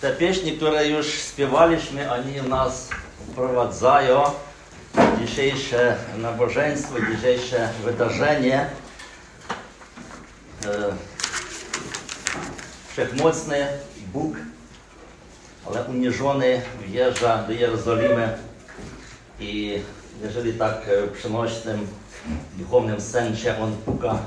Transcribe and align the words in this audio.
Te 0.00 0.12
pieśni, 0.12 0.52
które 0.52 0.88
już 0.88 1.14
śpiewaliśmy, 1.14 2.12
oni 2.12 2.48
nas 2.48 2.88
wprowadzają 3.30 4.22
w 4.94 5.20
dzisiejsze 5.20 5.96
nabożeństwo, 6.18 6.94
dzisiejsze 7.14 7.68
wydarzenie. 7.84 8.66
E, 10.66 10.94
Wszechmocny 12.92 13.66
Bóg, 14.12 14.36
ale 15.66 15.84
uniżony 15.84 16.62
wjeżdża 16.86 17.42
do 17.42 17.52
Jerozolimy 17.52 18.38
i 19.40 19.78
jeżeli 20.22 20.52
tak 20.52 20.74
e, 20.88 21.06
w 21.06 21.12
przenośnym, 21.12 21.86
duchownym 22.58 23.00
sensie 23.00 23.54
On 23.62 23.76
puka 23.76 24.18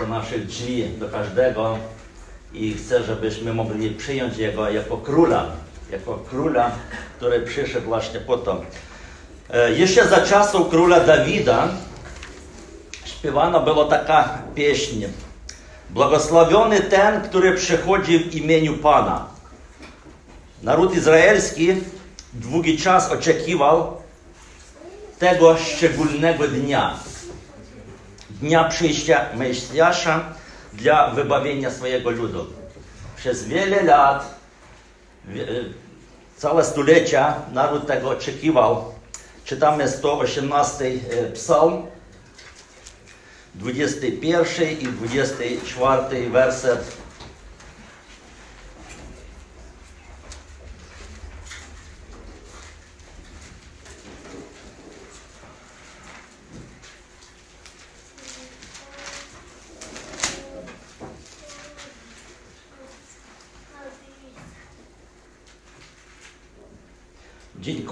do 0.00 0.06
naszych 0.06 0.46
drzwi, 0.46 0.88
do 0.88 1.08
każdego 1.08 1.78
i 2.54 2.74
chce, 2.74 3.02
żebyśmy 3.02 3.54
mogli 3.54 3.90
przyjąć 3.90 4.36
Jego 4.36 4.70
jako 4.70 4.96
króla, 4.96 5.46
jako 5.90 6.14
króla, 6.14 6.70
który 7.16 7.40
przyszedł 7.40 7.86
właśnie 7.86 8.20
po 8.20 8.36
to. 8.36 8.60
E, 9.50 9.72
Jeszcze 9.72 10.08
za 10.08 10.20
czasów 10.20 10.70
króla 10.70 11.00
Dawida 11.00 11.68
śpiewana 13.04 13.60
była 13.60 13.84
taka 13.84 14.38
pieśń. 14.54 15.04
Błogosławiony 15.90 16.80
ten, 16.80 17.20
który 17.20 17.54
przychodzi 17.54 18.18
w 18.18 18.34
imieniu 18.34 18.76
Pana. 18.76 19.26
Naród 20.62 20.96
izraelski 20.96 21.68
długi 22.32 22.78
czas 22.78 23.10
oczekiwał 23.12 23.96
tego 25.18 25.56
szczególnego 25.56 26.48
dnia. 26.48 26.94
Dnia 28.30 28.64
przyjścia 28.64 29.26
Mesjasza 29.36 30.24
dla 30.72 31.10
wybawienia 31.10 31.70
swojego 31.70 32.10
ludu. 32.10 32.46
Przez 33.16 33.44
wiele 33.44 33.82
lat, 33.82 34.34
wie- 35.24 35.46
całe 36.36 36.64
stulecia 36.64 37.34
naród 37.52 37.86
tego 37.86 38.08
oczekiwał. 38.10 38.92
Czytamy 39.44 39.88
118 39.88 40.84
psalm, 41.34 41.86
21 43.54 44.70
i 44.70 44.86
24 44.86 46.30
werset. 46.30 47.01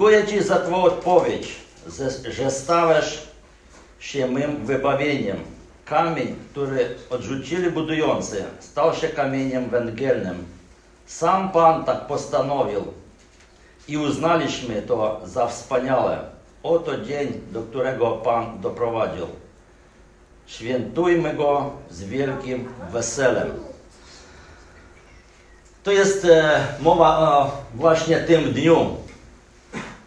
Dziękuję 0.00 0.26
Ci 0.26 0.42
za 0.42 0.58
Twoją 0.58 0.82
odpowiedź, 0.82 1.56
że 2.30 2.50
stałeś 2.50 3.18
się 3.98 4.26
mym 4.26 4.66
wybawieniem. 4.66 5.36
Kamień, 5.84 6.36
który 6.50 6.94
odrzucili 7.10 7.70
budujący, 7.70 8.44
stał 8.60 8.94
się 8.94 9.08
kamieniem 9.08 9.70
węgielnym. 9.70 10.44
Sam 11.06 11.50
Pan 11.50 11.84
tak 11.84 12.06
postanowił 12.06 12.84
i 13.88 13.98
uznaliśmy 13.98 14.82
to 14.82 15.20
za 15.24 15.46
wspaniałe. 15.46 16.18
Oto 16.62 17.00
dzień, 17.00 17.40
do 17.52 17.62
którego 17.62 18.10
Pan 18.10 18.60
doprowadził. 18.60 19.26
Świętujmy 20.46 21.34
go 21.34 21.70
z 21.90 22.04
wielkim 22.04 22.68
weselem. 22.92 23.50
To 25.82 25.92
jest 25.92 26.24
e, 26.24 26.66
mowa 26.80 27.18
o 27.18 27.52
właśnie 27.74 28.20
tym 28.20 28.52
dniu, 28.52 28.96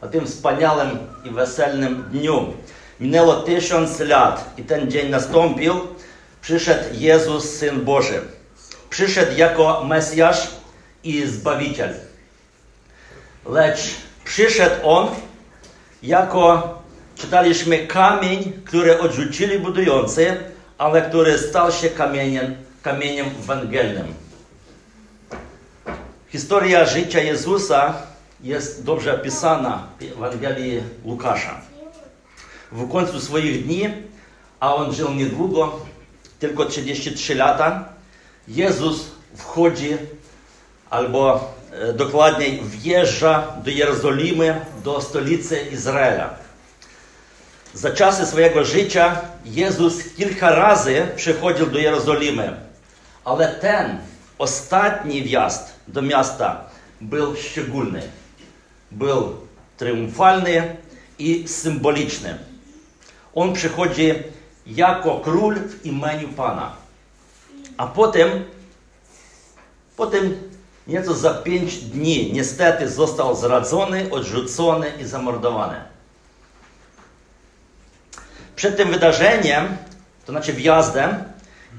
o 0.03 0.07
tym 0.07 0.27
wspaniałym 0.27 0.89
i 1.25 1.29
weselnym 1.29 2.03
dniu. 2.11 2.53
Minęło 2.99 3.35
tysiąc 3.35 3.99
lat 3.99 4.53
i 4.57 4.63
ten 4.63 4.91
dzień 4.91 5.09
nastąpił. 5.09 5.73
Przyszedł 6.41 6.83
Jezus, 6.93 7.49
Syn 7.49 7.85
Boży. 7.85 8.21
Przyszedł 8.89 9.37
jako 9.37 9.83
Mesjasz 9.83 10.47
i 11.03 11.27
Zbawiciel. 11.27 11.93
Lecz 13.45 13.79
przyszedł 14.25 14.75
On 14.83 15.07
jako, 16.03 16.77
czytaliśmy, 17.15 17.87
kamień, 17.87 18.53
który 18.65 18.99
odrzucili 18.99 19.59
budujący, 19.59 20.37
ale 20.77 21.01
który 21.01 21.37
stał 21.37 21.71
się 21.71 21.89
kamieniem, 21.89 22.55
kamieniem 22.81 23.29
węgielnym. 23.29 24.13
Historia 26.29 26.85
życia 26.85 27.19
Jezusa 27.21 28.12
jest 28.43 28.83
dobrze 28.83 29.15
opisana 29.15 29.87
w 29.99 30.03
Ewangelii 30.03 30.83
Łukasza. 31.03 31.61
W 32.71 32.91
końcu 32.91 33.21
swoich 33.21 33.65
dni, 33.65 33.89
a 34.59 34.75
on 34.75 34.93
żył 34.93 35.13
niedługo, 35.13 35.79
tylko 36.39 36.65
33 36.65 37.35
lata, 37.35 37.85
Jezus 38.47 39.05
wchodzi, 39.35 39.97
albo 40.89 41.51
e, 41.71 41.93
dokładniej 41.93 42.61
wjeżdża 42.63 43.47
do 43.63 43.71
Jerozolimy, 43.71 44.65
do 44.83 45.01
stolicy 45.01 45.61
Izraela. 45.71 46.33
Za 47.73 47.91
czasy 47.91 48.25
swojego 48.25 48.65
życia 48.65 49.21
Jezus 49.45 50.13
kilka 50.17 50.55
razy 50.55 51.07
przychodził 51.15 51.65
do 51.65 51.79
Jerozolimy, 51.79 52.55
ale 53.25 53.47
ten 53.47 53.97
ostatni 54.37 55.23
wjazd 55.23 55.73
do 55.87 56.01
miasta 56.01 56.61
był 57.01 57.35
szczególny. 57.35 58.01
Był 58.93 59.35
triumfalny 59.77 60.75
i 61.19 61.47
symboliczny. 61.47 62.37
On 63.35 63.53
przychodzi 63.53 64.13
jako 64.67 65.19
król 65.19 65.55
w 65.55 65.85
imieniu 65.85 66.29
Pana. 66.29 66.75
A 67.77 67.87
potem, 67.87 68.45
potem 69.97 70.37
nieco 70.87 71.13
za 71.13 71.33
pięć 71.33 71.77
dni 71.77 72.33
niestety 72.33 72.89
został 72.89 73.35
zradzony, 73.35 74.11
odrzucony 74.11 74.91
i 75.01 75.05
zamordowany. 75.05 75.75
Przed 78.55 78.77
tym 78.77 78.91
wydarzeniem, 78.91 79.77
to 80.25 80.31
znaczy 80.31 80.53
wjazdem 80.53 81.23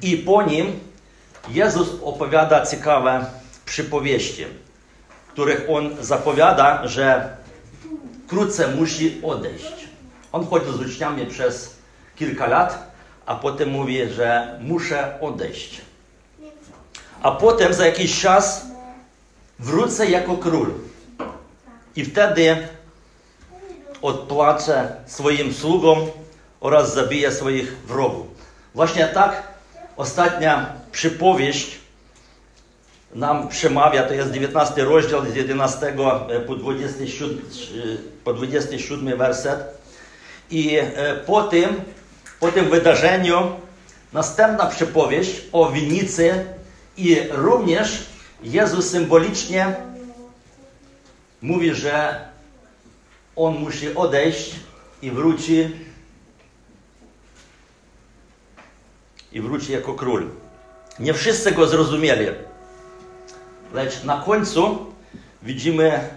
i 0.02 0.16
po 0.16 0.42
nim 0.42 0.81
Jezus 1.48 1.88
opowiada 2.02 2.66
ciekawe 2.66 3.26
przypowieści, 3.64 4.46
których 5.34 5.67
On 5.69 5.97
zapowiada, 6.00 6.89
że 6.89 7.37
wkrótce 8.27 8.69
musi 8.69 9.21
odejść. 9.22 9.89
On 10.33 10.47
chodził 10.47 10.72
z 10.72 10.81
uczniami 10.81 11.27
przez 11.27 11.77
kilka 12.17 12.47
lat, 12.47 12.93
a 13.27 13.34
potem 13.34 13.69
mówi, 13.69 14.09
że 14.09 14.59
muszę 14.61 15.19
odejść. 15.21 15.81
A 17.23 17.31
potem 17.31 17.75
za 17.75 17.87
jakiś 17.87 18.21
czas 18.21 18.67
wrócę 19.59 20.11
jako 20.11 20.37
król. 20.37 20.75
I 21.97 22.05
wtedy 22.05 22.69
odpłacę 24.03 24.97
swoim 25.06 25.55
sługom 25.55 25.99
oraz 26.61 26.94
zabiję 26.94 27.33
swoich 27.33 27.77
wrogów. 27.87 28.27
Właśnie 28.75 29.06
tak 29.06 29.43
ostatnia 29.97 30.73
przypowieść 30.93 31.84
nam 33.14 33.48
przemawia, 33.48 34.02
to 34.02 34.14
jest 34.14 34.32
19 34.32 34.84
rozdział 34.84 35.25
z 35.25 35.34
11 35.34 35.97
po 36.47 36.56
27, 36.56 37.38
po 38.25 38.34
27 38.34 39.19
werset. 39.19 39.60
I 40.50 40.76
e, 40.76 41.14
po 41.26 41.42
tym, 41.42 41.80
po 42.41 42.52
tym 42.52 42.70
wydarzeniu 42.70 43.52
następna 44.12 44.66
przypowieść 44.66 45.42
o 45.52 45.70
winnicy 45.70 46.44
i 46.97 47.20
również 47.30 48.06
Jezus 48.42 48.91
symbolicznie 48.91 49.75
mówi, 51.43 51.75
że 51.75 52.25
On 53.37 53.55
musi 53.55 53.94
odejść 53.94 54.55
i 55.02 55.10
wróci 55.10 55.70
i 59.32 59.40
wróci 59.40 59.72
jako 59.72 59.94
król. 59.94 60.31
Nie 60.99 61.14
wszyscy 61.14 61.52
go 61.52 61.67
zrozumieli. 61.67 62.26
Lecz 63.75 64.05
na 64.05 64.23
końcu 64.23 64.87
widzimy, 65.43 66.09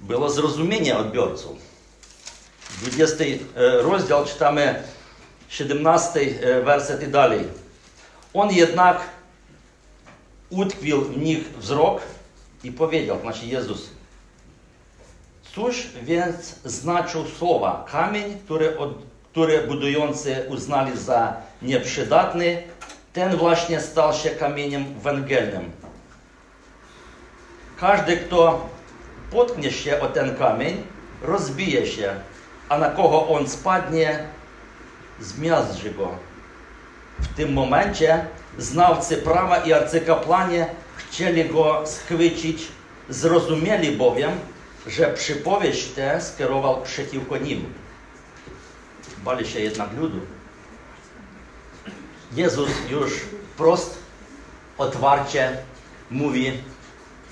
było 0.00 0.30
zrozumienie 0.30 0.96
odbiorców. 0.96 1.56
20 2.80 3.24
rozdział 3.56 4.24
czytamy 4.24 4.82
17 5.48 6.20
werset 6.64 7.02
i 7.02 7.06
dalej. 7.06 7.44
On 8.34 8.50
jednak 8.50 9.00
utkwił 10.50 11.00
w 11.00 11.16
nich 11.16 11.58
wzrok 11.58 12.02
i 12.64 12.72
powiedział, 12.72 13.20
znaczy 13.20 13.46
Jezus, 13.46 13.90
cóż 15.54 15.86
więc 16.02 16.54
znaczą 16.64 17.24
słowa 17.38 17.86
kamień, 17.90 18.38
który, 18.44 18.78
od, 18.78 18.94
który 19.30 19.62
budujący 19.62 20.44
uznali 20.48 20.98
za 20.98 21.36
nieprzydatny, 21.62 22.62
ten 23.12 23.36
właśnie 23.36 23.80
stał 23.80 24.12
się 24.12 24.30
kamieniem 24.30 25.00
węgielnym. 25.00 25.77
Każdy, 27.80 28.16
kto 28.16 28.68
potknie 29.30 29.72
się 29.72 30.00
o 30.00 30.08
ten 30.08 30.36
kamień, 30.36 30.82
rozbije 31.22 31.86
się, 31.86 32.14
a 32.68 32.78
na 32.78 32.90
kogo 32.90 33.28
on 33.28 33.48
spadnie, 33.48 34.18
zmiażdży 35.20 35.90
go. 35.90 36.08
W 37.18 37.28
tym 37.34 37.52
momencie 37.52 38.26
znawcy 38.58 39.16
prawa 39.16 39.56
i 39.58 39.72
arcykapłanie 39.72 40.66
chcieli 40.96 41.44
go 41.44 41.82
schwycić, 41.86 42.68
zrozumieli 43.08 43.96
bowiem, 43.96 44.30
że 44.86 45.06
przypowieść 45.06 45.86
tę 45.86 46.20
skierował 46.20 46.82
przeciwko 46.82 47.36
nim. 47.36 47.72
Bali 49.24 49.46
się 49.46 49.60
jednak 49.60 49.88
ludu. 49.92 50.20
Jezus 52.32 52.70
już 52.90 53.12
wprost, 53.54 53.98
otwarcie 54.78 55.56
mówi 56.10 56.52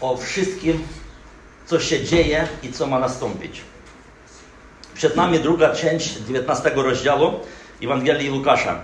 o 0.00 0.16
wszystkim, 0.16 0.86
co 1.66 1.80
się 1.80 2.04
dzieje 2.04 2.48
i 2.62 2.72
co 2.72 2.86
ma 2.86 2.98
nastąpić. 2.98 3.60
Przed 4.94 5.16
nami 5.16 5.40
druga 5.40 5.74
część 5.74 6.14
19 6.14 6.70
rozdziału 6.74 7.32
Ewangelii 7.82 8.30
Łukasza. 8.30 8.80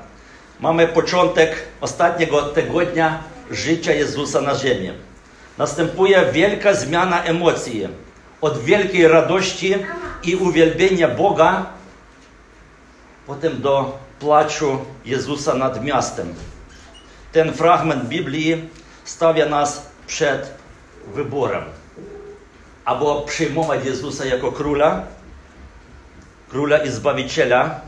Mamy 0.60 0.88
początek 0.88 1.62
ostatniego 1.80 2.42
tygodnia 2.42 3.22
życia 3.50 3.92
Jezusa 3.92 4.40
na 4.40 4.54
ziemi. 4.54 4.90
Następuje 5.58 6.26
wielka 6.32 6.74
zmiana 6.74 7.22
emocji. 7.22 7.88
Od 8.40 8.58
wielkiej 8.58 9.08
radości 9.08 9.74
i 10.22 10.36
uwielbienia 10.36 11.08
Boga, 11.08 11.66
potem 13.26 13.60
do 13.60 13.98
płaczu 14.20 14.78
Jezusa 15.04 15.54
nad 15.54 15.84
miastem. 15.84 16.34
Ten 17.32 17.52
fragment 17.52 18.04
Biblii 18.04 18.68
stawia 19.04 19.46
nas 19.46 19.86
przed 20.06 20.61
wyborem. 21.06 21.64
Albo 22.84 23.22
przyjmować 23.22 23.84
Jezusa 23.84 24.24
jako 24.24 24.52
króla, 24.52 25.06
króla 26.48 26.78
i 26.78 26.90
zbawiciela, 26.90 27.80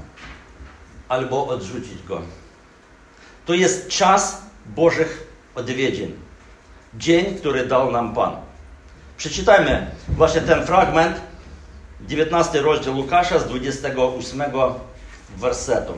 albo 1.09 1.47
odrzucić 1.47 2.03
go. 2.03 2.23
To 3.47 3.55
jest 3.55 3.89
czas 3.89 4.43
Bożych 4.67 5.27
odwiedzin. 5.55 6.17
Dzień, 6.95 7.39
który 7.39 7.67
dał 7.67 7.91
nam 7.91 8.15
Pan. 8.15 8.37
Przeczytajmy 9.17 9.91
właśnie 10.09 10.41
ten 10.41 10.67
fragment, 10.67 11.21
19 12.01 12.61
rozdział 12.61 12.97
Łukasza 12.97 13.39
z 13.39 13.47
28 13.47 14.43
wersetu. 15.37 15.93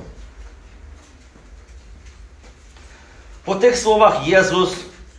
Po 3.45 3.55
tych 3.55 3.79
słowach 3.79 4.27
Jezus 4.27 4.77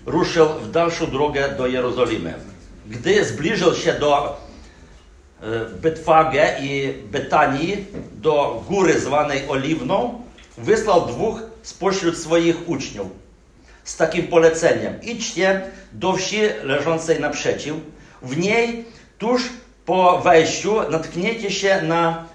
ruszył 0.07 0.47
w 0.49 0.71
dalszą 0.71 1.05
drogę 1.05 1.49
do 1.49 1.67
Jerozolimy. 1.67 2.33
Gdy 2.87 3.25
zbliżył 3.25 3.75
się 3.75 3.93
do 3.93 4.37
Betfage 5.81 6.57
i 6.61 6.93
Betanii, 7.11 7.85
do 8.11 8.63
góry 8.67 8.99
zwanej 8.99 9.49
Oliwną, 9.49 10.21
wysłał 10.57 11.07
dwóch 11.07 11.41
spośród 11.63 12.17
swoich 12.17 12.69
uczniów 12.69 13.07
z 13.83 13.97
takim 13.97 14.27
poleceniem. 14.27 15.01
Idźcie 15.01 15.61
do 15.93 16.13
wsi 16.13 16.41
leżącej 16.63 17.19
naprzeciw. 17.19 17.75
W 18.21 18.37
niej 18.37 18.85
tuż 19.17 19.49
po 19.85 20.19
wejściu 20.19 20.89
natkniecie 20.89 21.51
się 21.51 21.81
na 21.81 22.25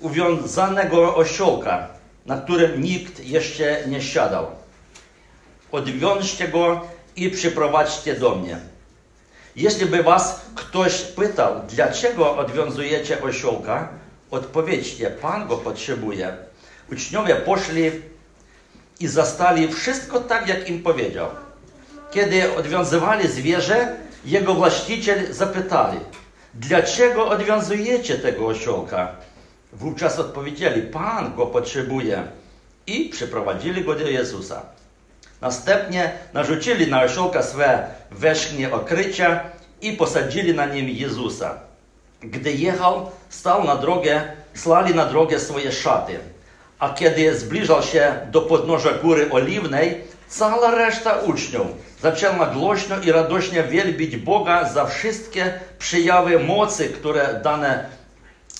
uwiązanego 0.00 1.16
osiołka, 1.16 1.88
na 2.26 2.36
którym 2.36 2.82
nikt 2.82 3.24
jeszcze 3.24 3.82
nie 3.86 4.02
siadał. 4.02 4.61
Odwiążcie 5.72 6.48
go 6.48 6.80
i 7.16 7.30
przyprowadźcie 7.30 8.14
do 8.14 8.34
mnie. 8.34 8.58
Jeśli 9.56 9.86
by 9.86 10.02
was 10.02 10.40
ktoś 10.54 11.02
pytał, 11.02 11.54
dlaczego 11.68 12.36
odwiązujecie 12.36 13.22
osiołka, 13.22 13.88
odpowiedzcie, 14.30 15.10
Pan 15.10 15.48
go 15.48 15.56
potrzebuje. 15.56 16.36
Uczniowie 16.92 17.34
poszli 17.34 17.90
i 19.00 19.08
zastali 19.08 19.72
wszystko 19.72 20.20
tak, 20.20 20.48
jak 20.48 20.68
im 20.68 20.82
powiedział. 20.82 21.28
Kiedy 22.10 22.56
odwiązywali 22.56 23.28
zwierzę, 23.28 23.96
jego 24.24 24.54
właściciel 24.54 25.34
zapytali, 25.34 25.98
dlaczego 26.54 27.28
odwiązujecie 27.28 28.18
tego 28.18 28.46
osiołka? 28.46 29.16
Wówczas 29.72 30.18
odpowiedzieli, 30.18 30.82
Pan 30.82 31.34
go 31.36 31.46
potrzebuje 31.46 32.22
i 32.86 33.08
przyprowadzili 33.08 33.84
go 33.84 33.94
do 33.94 34.08
Jezusa. 34.08 34.62
Następnie 35.42 36.12
narzucili 36.32 36.90
na 36.90 37.02
osiołka 37.02 37.42
swe 37.42 37.86
wierzchnie 38.12 38.72
okrycia 38.72 39.40
i 39.80 39.92
posadzili 39.92 40.54
na 40.54 40.66
nim 40.66 40.88
Jezusa. 40.88 41.54
Gdy 42.20 42.52
jechał, 42.52 43.10
stał 43.28 43.64
na 43.64 43.76
drogę, 43.76 44.22
slali 44.54 44.94
na 44.94 45.06
drogę 45.06 45.40
swoje 45.40 45.72
szaty. 45.72 46.18
A 46.78 46.94
kiedy 46.94 47.38
zbliżał 47.38 47.82
się 47.82 48.12
do 48.30 48.40
podnóża 48.42 48.92
góry 48.92 49.30
Oliwnej, 49.30 50.04
cała 50.28 50.70
reszta 50.70 51.14
uczniów 51.14 51.66
zaczęła 52.02 52.46
głośno 52.46 52.96
i 53.00 53.12
radośnie 53.12 53.62
wielbić 53.62 54.16
Boga 54.16 54.72
za 54.72 54.86
wszystkie 54.86 55.60
przejawy 55.78 56.38
mocy, 56.38 56.88
które 56.88 57.40
dane 57.44 57.84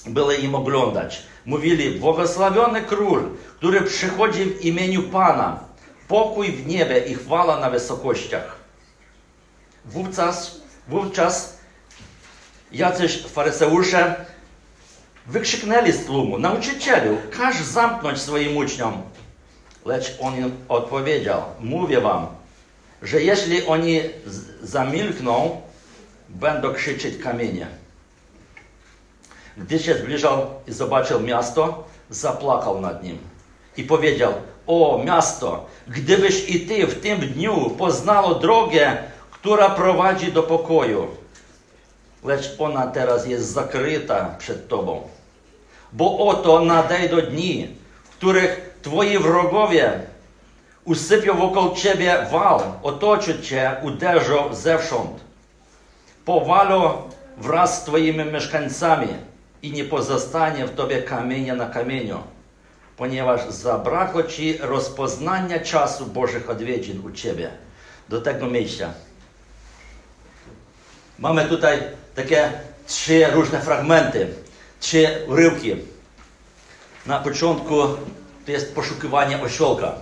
były 0.07 0.37
im 0.37 0.55
oglądać. 0.55 1.23
Mówili, 1.47 2.01
błogosławiony 2.01 2.83
król, 2.83 3.23
który 3.57 3.81
przychodzi 3.81 4.45
w 4.45 4.65
imieniu 4.65 5.03
Pana, 5.03 5.72
pokój 6.09 6.53
w 6.53 6.67
niebie 6.67 6.99
i 6.99 7.15
chwała 7.15 7.61
na 7.61 7.71
wysokościach. 7.71 8.57
Wówczas, 9.85 10.61
wówczas 10.89 11.59
jacyś 12.73 13.23
faryzeusze 13.27 14.25
wykrzyknęli 15.27 15.93
z 15.93 16.05
tłumu, 16.05 16.39
nauczycielu, 16.39 17.17
każ 17.31 17.63
zamknąć 17.63 18.21
swoim 18.21 18.57
uczniom. 18.57 19.03
Lecz 19.87 20.17
on 20.21 20.37
im 20.37 20.57
odpowiedział, 20.69 21.43
mówię 21.61 22.01
wam, 22.01 22.27
że 23.03 23.23
jeśli 23.23 23.67
oni 23.67 24.01
zamilkną, 24.63 25.61
będą 26.29 26.75
krzyczeć 26.75 27.23
kamienie. 27.23 27.67
Gdy 29.57 29.79
się 29.79 29.95
zbliżał 29.95 30.47
i 30.67 30.73
zobaczył 30.73 31.21
miasto, 31.21 31.85
zapłakał 32.11 32.81
nad 32.81 33.03
nim 33.03 33.19
i 33.77 33.85
powiedział, 33.85 34.33
o 34.67 35.03
miasto, 35.05 35.67
gdybyś 35.89 36.49
i 36.49 36.61
ty 36.61 36.87
w 36.87 37.01
tym 37.01 37.21
dniu 37.21 37.71
poznało 37.71 38.35
drogę, 38.35 38.97
która 39.31 39.71
prowadzi 39.71 40.33
do 40.33 40.43
pokoju, 40.43 41.07
lecz 42.25 42.57
ona 42.59 42.87
teraz 42.87 43.27
jest 43.27 43.53
zakryta 43.53 44.35
przed 44.39 44.69
tobą. 44.69 45.01
Bo 45.93 46.19
oto 46.19 46.61
nadejdą 46.61 47.17
dni, 47.17 47.69
w 48.05 48.17
których 48.17 48.79
twoi 48.83 49.19
wrogowie 49.19 49.93
usypią 50.85 51.37
wokół 51.37 51.77
ciebie 51.77 52.27
wal, 52.33 52.61
otoczą 52.83 53.33
cię, 53.43 53.77
uderzą 53.83 54.55
zewsząd. 54.55 55.21
Powalą 56.25 57.03
wraz 57.37 57.81
z 57.81 57.85
twoimi 57.85 58.25
mieszkańcami 58.25 59.09
i 59.63 59.73
nie 59.73 59.85
pozostanie 59.85 60.67
w 60.67 60.75
tobie 60.75 61.03
kamienia 61.03 61.55
na 61.55 61.67
kamieniu, 61.67 62.19
ponieważ 62.97 63.51
zabrakło 63.51 64.23
ci 64.23 64.59
rozpoznania 64.59 65.61
czasu 65.61 66.07
Bożych 66.07 66.51
odwiedzin 66.51 67.07
u 67.07 67.11
ciebie 67.11 67.51
do 68.09 68.21
tego 68.21 68.47
miejsca. 68.47 68.95
Mamy 71.19 71.45
tutaj 71.45 71.83
takie 72.15 72.53
trzy 72.87 73.27
różne 73.33 73.61
fragmenty, 73.61 74.29
trzy 74.81 75.25
uryłki. 75.29 75.77
Na 77.07 77.19
początku 77.19 77.75
to 78.47 78.53
jest 78.53 78.75
poszukiwanie 78.75 79.43
osiołka. 79.43 79.93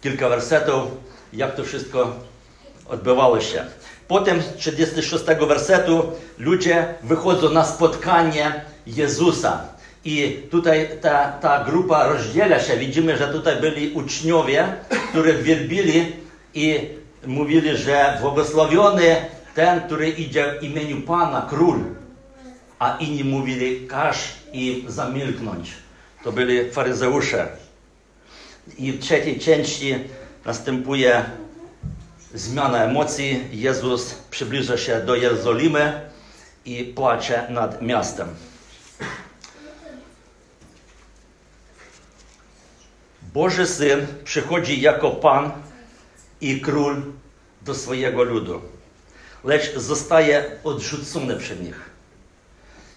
Kilka 0.00 0.28
wersetów, 0.28 0.90
jak 1.32 1.56
to 1.56 1.64
wszystko 1.64 2.16
odbywało 2.88 3.40
się. 3.40 3.64
Potem 4.08 4.42
z 4.42 4.54
36 4.56 5.24
wersetu 5.24 6.12
ludzie 6.38 6.94
wychodzą 7.02 7.50
na 7.50 7.64
spotkanie 7.64 8.64
Jezusa. 8.86 9.75
I 10.06 10.42
tutaj 10.50 10.88
ta, 11.00 11.32
ta 11.32 11.64
grupa 11.64 12.06
rozdziela 12.06 12.60
się. 12.60 12.76
Widzimy, 12.76 13.16
że 13.16 13.28
tutaj 13.28 13.56
byli 13.60 13.92
uczniowie, 13.92 14.72
którzy 15.10 15.32
wielbili 15.42 16.12
i 16.54 16.80
mówili, 17.26 17.76
że 17.76 18.18
błogosławiony 18.20 19.16
ten, 19.54 19.80
który 19.80 20.08
idzie 20.08 20.54
w 20.60 20.62
imieniu 20.62 21.02
Pana, 21.02 21.46
król. 21.50 21.80
A 22.78 22.96
inni 22.96 23.24
mówili, 23.24 23.86
każ 23.86 24.16
im 24.52 24.90
zamilknąć. 24.90 25.72
To 26.24 26.32
byli 26.32 26.70
faryzeusze. 26.70 27.48
I 28.78 28.92
w 28.92 29.00
trzeciej 29.00 29.40
części 29.40 29.94
następuje 30.44 31.24
zmiana 32.34 32.84
emocji. 32.84 33.44
Jezus 33.52 34.14
przybliża 34.30 34.76
się 34.76 35.00
do 35.00 35.14
Jerozolimy 35.14 36.00
i 36.64 36.84
płacze 36.84 37.46
nad 37.50 37.82
miastem. 37.82 38.28
Boży 43.36 43.66
Syn 43.66 44.06
przychodzi 44.24 44.80
jako 44.80 45.10
Pan 45.10 45.50
i 46.40 46.60
Król 46.60 47.02
do 47.62 47.74
swojego 47.74 48.22
ludu, 48.22 48.60
lecz 49.44 49.74
zostaje 49.74 50.44
odrzucony 50.64 51.36
przez 51.36 51.60
nich. 51.60 51.90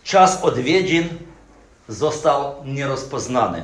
Czas 0.03 0.43
odwiedzin 0.43 1.09
został 1.87 2.55
nierozpoznany. 2.65 3.63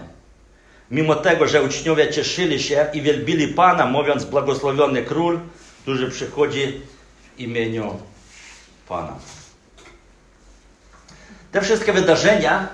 Mimo 0.91 1.15
tego, 1.15 1.47
że 1.47 1.63
uczniowie 1.63 2.11
cieszyli 2.11 2.63
się 2.63 2.87
i 2.93 3.01
wielbili 3.01 3.47
Pana, 3.47 3.85
mówiąc 3.85 4.25
błogosławiony 4.25 5.03
król, 5.03 5.39
który 5.81 6.09
przychodzi 6.09 6.81
w 7.35 7.39
imieniu 7.39 7.99
Pana. 8.87 9.15
Te 11.51 11.61
wszystkie 11.61 11.93
wydarzenia 11.93 12.67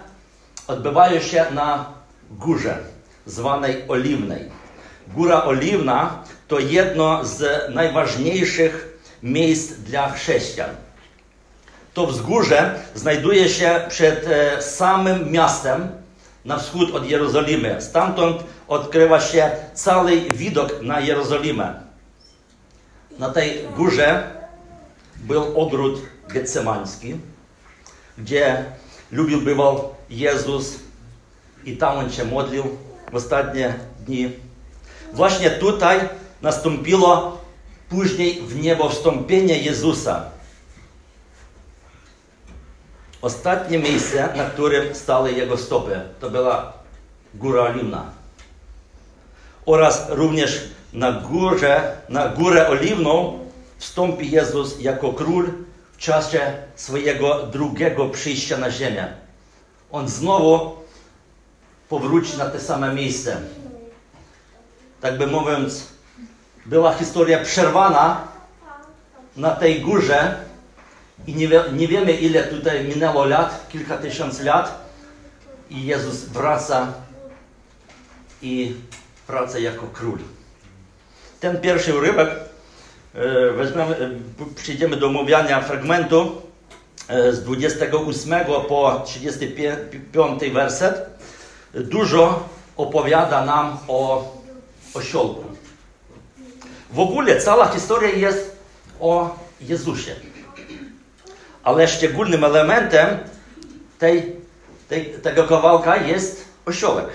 odbywają 0.68 1.22
się 1.22 1.46
na 1.52 1.94
górze 2.32 2.91
zwanej 3.26 3.84
Oliwnej. 3.88 4.50
Góra 5.08 5.44
Oliwna 5.44 6.24
to 6.48 6.60
jedno 6.60 7.26
z 7.26 7.70
najważniejszych 7.76 8.98
miejsc 9.24 9.74
dla 9.74 10.12
chrześcijan. 10.12 10.70
To 11.94 12.08
wzgórze 12.08 12.80
znajduje 12.96 13.50
się 13.50 13.82
przed 13.90 14.28
e, 14.28 14.62
samym 14.62 15.32
miastem 15.32 15.88
na 16.46 16.58
wschód 16.58 16.96
od 16.96 17.10
Jerozolimy. 17.10 17.82
Stamtąd 17.82 18.44
odkrywa 18.68 19.20
się 19.20 19.52
cały 19.74 20.22
widok 20.22 20.82
na 20.82 21.00
Jerozolimę. 21.00 21.82
Na 23.20 23.30
tej 23.30 23.68
górze 23.78 24.32
był 25.18 25.62
ogród 25.62 26.02
getsemański, 26.28 27.18
gdzie 28.18 28.66
lubił 29.12 29.42
bywał 29.42 29.96
Jezus 30.10 30.80
i 31.66 31.78
tam 31.78 31.98
on 31.98 32.12
się 32.12 32.26
modlił 32.26 32.64
ostatnie 33.14 33.74
dni. 34.06 34.32
Właśnie 35.14 35.50
tutaj 35.50 36.00
nastąpiło 36.42 37.42
później 37.90 38.42
w 38.42 38.62
niebo 38.62 38.90
wstąpienie 38.90 39.58
Jezusa. 39.58 40.26
Ostatnie 43.22 43.80
miejsce, 43.80 44.30
na 44.36 44.46
którym 44.46 44.96
stały 44.96 45.32
Jego 45.32 45.58
stopy, 45.58 46.02
to 46.20 46.30
była 46.30 46.74
Góra 47.34 47.62
Oliwna. 47.62 48.12
Oraz 49.66 50.06
również 50.10 50.62
na 50.94 51.12
górze, 51.12 51.98
na 52.10 52.28
Górę 52.28 52.68
Oliwną 52.70 53.40
wstąpi 53.78 54.32
Jezus 54.32 54.80
jako 54.80 55.14
król 55.14 55.52
w 55.92 55.98
czasie 55.98 56.54
swojego 56.76 57.44
drugiego 57.44 58.10
przyjścia 58.10 58.58
na 58.58 58.72
ziemię. 58.72 59.08
On 59.92 60.08
znowu 60.08 60.81
powróci 61.92 62.38
na 62.38 62.46
te 62.46 62.60
same 62.60 62.94
miejsce. 62.94 63.42
Tak 65.02 65.18
by 65.18 65.28
mówiąc, 65.28 65.88
była 66.66 66.94
historia 66.94 67.44
przerwana 67.44 68.28
na 69.38 69.52
tej 69.52 69.82
górze 69.82 70.36
i 71.28 71.36
nie, 71.36 71.48
wie, 71.48 71.64
nie 71.74 71.88
wiemy 71.88 72.12
ile 72.12 72.44
tutaj 72.44 72.84
minęło 72.84 73.26
lat, 73.26 73.68
kilka 73.70 73.98
tysięcy 73.98 74.44
lat 74.44 74.86
i 75.70 75.86
Jezus 75.86 76.16
wraca 76.16 76.94
i 78.42 78.76
wraca 79.28 79.60
jako 79.60 79.88
król. 79.94 80.20
Ten 81.40 81.62
pierwszy 81.62 81.96
urywek 81.96 82.30
e, 82.30 83.52
weźmiemy, 83.52 83.96
e, 83.96 84.10
przyjdziemy 84.56 84.98
do 84.98 85.08
omawiania 85.08 85.62
fragmentu 85.62 86.42
e, 87.08 87.34
z 87.34 87.44
28 87.44 88.46
po 88.68 89.02
35 89.06 90.54
werset. 90.54 91.21
Dużo 91.74 92.50
opowiada 92.78 93.46
nam 93.46 93.78
o 93.88 94.32
osiołku. 94.94 95.44
W 96.92 97.00
ogóle 97.00 97.42
cała 97.42 97.68
historia 97.68 98.10
jest 98.10 98.56
o 99.00 99.36
Jezusie. 99.62 100.16
Ale 101.64 101.88
szczególnym 101.88 102.44
elementem 102.44 103.18
tej, 104.00 104.36
tej, 104.90 105.06
tego 105.06 105.44
kawałka 105.44 105.98
jest 105.98 106.46
osiołek. 106.66 107.08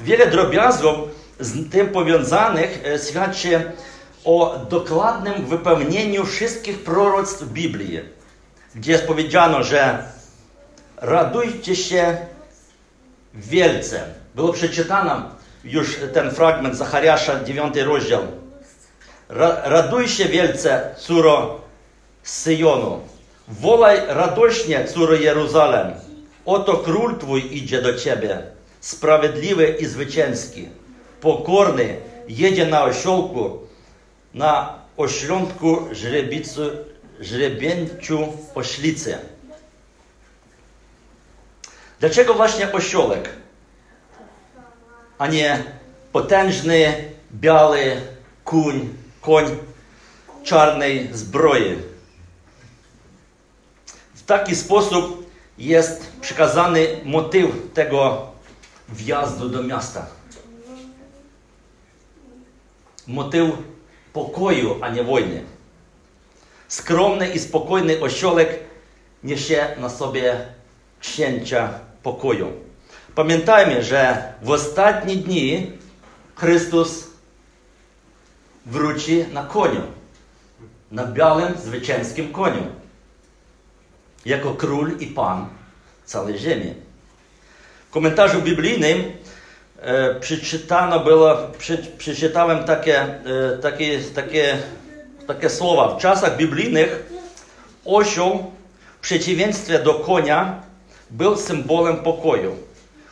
Wiele 0.00 0.26
drobiazgów 0.26 0.94
z 1.40 1.70
tym 1.70 1.88
powiązanych 1.88 2.82
świadczy 3.08 3.72
o 4.24 4.58
dokładnym 4.70 5.46
wypełnieniu 5.46 6.24
wszystkich 6.24 6.84
proroctw 6.84 7.44
Biblii, 7.44 8.00
gdzie 8.74 8.92
jest 8.92 9.06
powiedziano, 9.06 9.62
że 9.62 10.04
radujcie 10.96 11.76
się 11.76 12.16
wielce. 13.36 14.04
Było 14.34 14.52
przeczytane 14.52 15.22
już 15.64 15.96
ten 16.14 16.30
fragment 16.30 16.76
Zachariasza, 16.76 17.44
9 17.44 17.76
rozdział. 17.76 18.22
Raduj 19.64 20.08
się 20.08 20.24
wielce, 20.24 20.94
córo 20.98 21.60
Syjonu. 22.22 23.00
Wolaj 23.48 24.00
radośnie, 24.08 24.84
córo 24.84 25.14
Jeruzalem. 25.14 25.92
Oto 26.44 26.76
król 26.76 27.18
Twój 27.18 27.56
idzie 27.56 27.82
do 27.82 27.94
Ciebie, 27.94 28.42
sprawiedliwy 28.80 29.76
i 29.80 29.86
zwycięski, 29.86 30.68
pokorny, 31.20 31.96
jedzie 32.28 32.66
na 32.66 32.84
osiołku, 32.84 33.58
na 34.34 34.78
oślątku 34.96 35.78
żrebicu, 35.92 36.62
żrebięciu 37.20 38.28
oślicy. 38.54 39.18
Dlaczego 42.00 42.34
właśnie 42.34 42.72
osiołek, 42.72 43.28
a 45.18 45.26
nie 45.26 45.64
potężny, 46.12 47.04
biały 47.32 48.00
kuń, 48.44 48.94
koń 49.20 49.44
czarnej 50.44 51.08
zbroi? 51.12 51.76
W 54.14 54.22
taki 54.26 54.56
sposób 54.56 55.30
jest 55.58 56.12
przekazany 56.20 56.86
motyw 57.04 57.50
tego 57.74 58.26
wjazdu 58.88 59.48
do 59.48 59.62
miasta. 59.62 60.06
Motyw 63.06 63.50
pokoju, 64.12 64.78
a 64.80 64.88
nie 64.88 65.04
wojny. 65.04 65.42
Skromny 66.68 67.30
i 67.30 67.38
spokojny 67.38 68.00
osiołek 68.00 68.60
niesie 69.22 69.76
na 69.78 69.88
sobie 69.88 70.46
księcia 71.00 71.85
pokoju. 72.06 72.52
Pamiętajmy, 73.14 73.82
że 73.82 74.32
w 74.42 74.50
ostatnie 74.50 75.16
dni 75.16 75.72
Chrystus 76.36 77.06
wróci 78.66 79.24
na 79.32 79.44
koniu, 79.44 79.82
na 80.90 81.06
białym, 81.06 81.54
zwycięskim 81.58 82.32
koniu, 82.32 82.62
jako 84.24 84.54
król 84.54 84.98
i 85.00 85.06
pan 85.06 85.46
całej 86.04 86.38
ziemi. 86.38 86.74
W 87.88 87.90
komentarzu 87.90 88.42
biblijnym 88.42 89.12
e, 89.80 90.14
przeczytano 90.14 91.00
było, 91.00 91.36
przy, 91.58 91.78
przeczytałem 91.78 92.64
takie, 92.64 93.00
e, 93.02 93.58
takie, 93.62 94.00
takie, 94.14 94.58
takie 95.26 95.50
słowa. 95.50 95.96
W 95.96 96.02
czasach 96.02 96.36
biblijnych 96.36 97.12
osioł 97.84 98.52
w 98.98 99.00
przeciwieństwie 99.00 99.78
do 99.78 99.94
konia 99.94 100.66
był 101.10 101.36
symbolem 101.36 101.96
pokoju. 101.96 102.56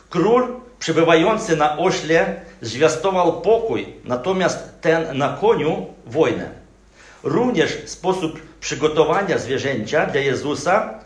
Król 0.09 0.47
przebywający 0.79 1.55
na 1.55 1.77
ośle 1.77 2.41
zwiastował 2.61 3.41
pokój, 3.41 3.93
natomiast 4.03 4.81
ten 4.81 5.17
na 5.17 5.37
koniu 5.41 5.87
wojnę. 6.05 6.49
Również 7.23 7.77
sposób 7.85 8.41
przygotowania 8.59 9.37
zwierzęcia 9.37 10.05
dla 10.05 10.21
Jezusa 10.21 10.99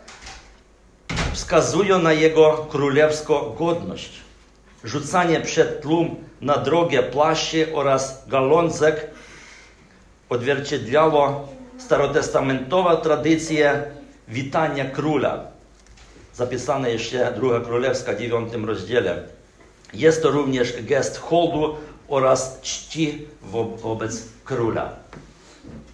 wskazują 1.32 1.98
na 1.98 2.12
jego 2.12 2.66
królewską 2.70 3.54
godność. 3.58 4.12
Rzucanie 4.84 5.40
przed 5.40 5.82
tłum 5.82 6.16
na 6.40 6.56
drogę 6.56 7.02
płaszczy 7.02 7.66
oraz 7.74 8.28
galązek 8.28 9.10
odzwierciedlało 10.28 11.48
starotestamentową 11.78 12.96
tradycję 12.96 13.82
witania 14.28 14.90
króla. 14.90 15.44
Zapisane 16.40 16.90
jeszcze 16.90 17.32
druga 17.36 17.60
królewska 17.60 18.12
w 18.12 18.18
dziewiątym 18.18 18.64
rozdziale. 18.64 19.22
Jest 19.94 20.22
to 20.22 20.30
również 20.30 20.82
gest 20.82 21.18
hołdu 21.18 21.76
oraz 22.08 22.60
czci 22.60 23.26
wo 23.42 23.64
wobec 23.64 24.22
króla. 24.44 24.92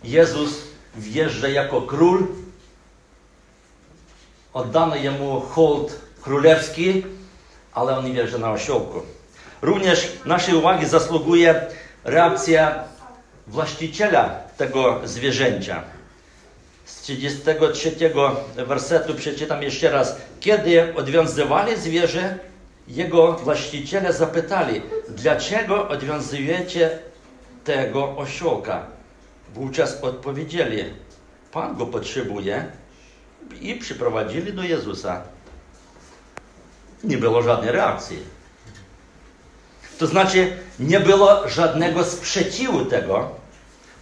Jezus 0.05 0.51
wjeżdża 0.95 1.49
jako 1.49 1.83
król, 1.83 2.27
oddano 4.53 4.97
jemu 4.97 5.41
hołd 5.41 6.01
królewski, 6.23 7.05
ale 7.73 7.99
on 7.99 8.05
nie 8.05 8.13
wjeżdża 8.13 8.39
na 8.39 8.51
osiołku. 8.51 9.03
Również 9.63 10.13
naszej 10.25 10.55
uwagi 10.55 10.87
zasługuje 10.87 11.67
reakcja 12.05 12.85
właściciela 13.47 14.41
tego 14.57 15.01
zwierzęcia. 15.05 15.83
Z 16.85 17.01
33 17.03 17.93
wersetu 18.57 19.15
przeczytam 19.15 19.63
jeszcze 19.63 19.91
raz. 19.91 20.17
Kiedy 20.41 20.95
odwiązywali 20.95 21.77
zwierzę, 21.77 22.39
jego 22.89 23.33
właściciele 23.33 24.13
zapytali, 24.13 24.83
dlaczego 25.09 25.89
odwiązujecie 25.89 26.99
tego 27.65 28.17
osiołka? 28.17 28.97
wówczas 29.55 30.01
odpowiedzieli, 30.03 30.85
Pan 31.53 31.77
go 31.77 31.87
potrzebuje 31.87 32.65
i 33.61 33.75
przyprowadzili 33.75 34.53
do 34.53 34.63
Jezusa. 34.63 35.23
Nie 37.05 37.19
było 37.19 37.43
żadnej 37.43 37.73
reakcji. 37.73 38.19
To 39.99 40.07
znaczy, 40.07 40.57
nie 40.81 41.01
było 41.01 41.49
żadnego 41.49 42.05
sprzeciwu 42.05 42.85
tego. 42.85 43.31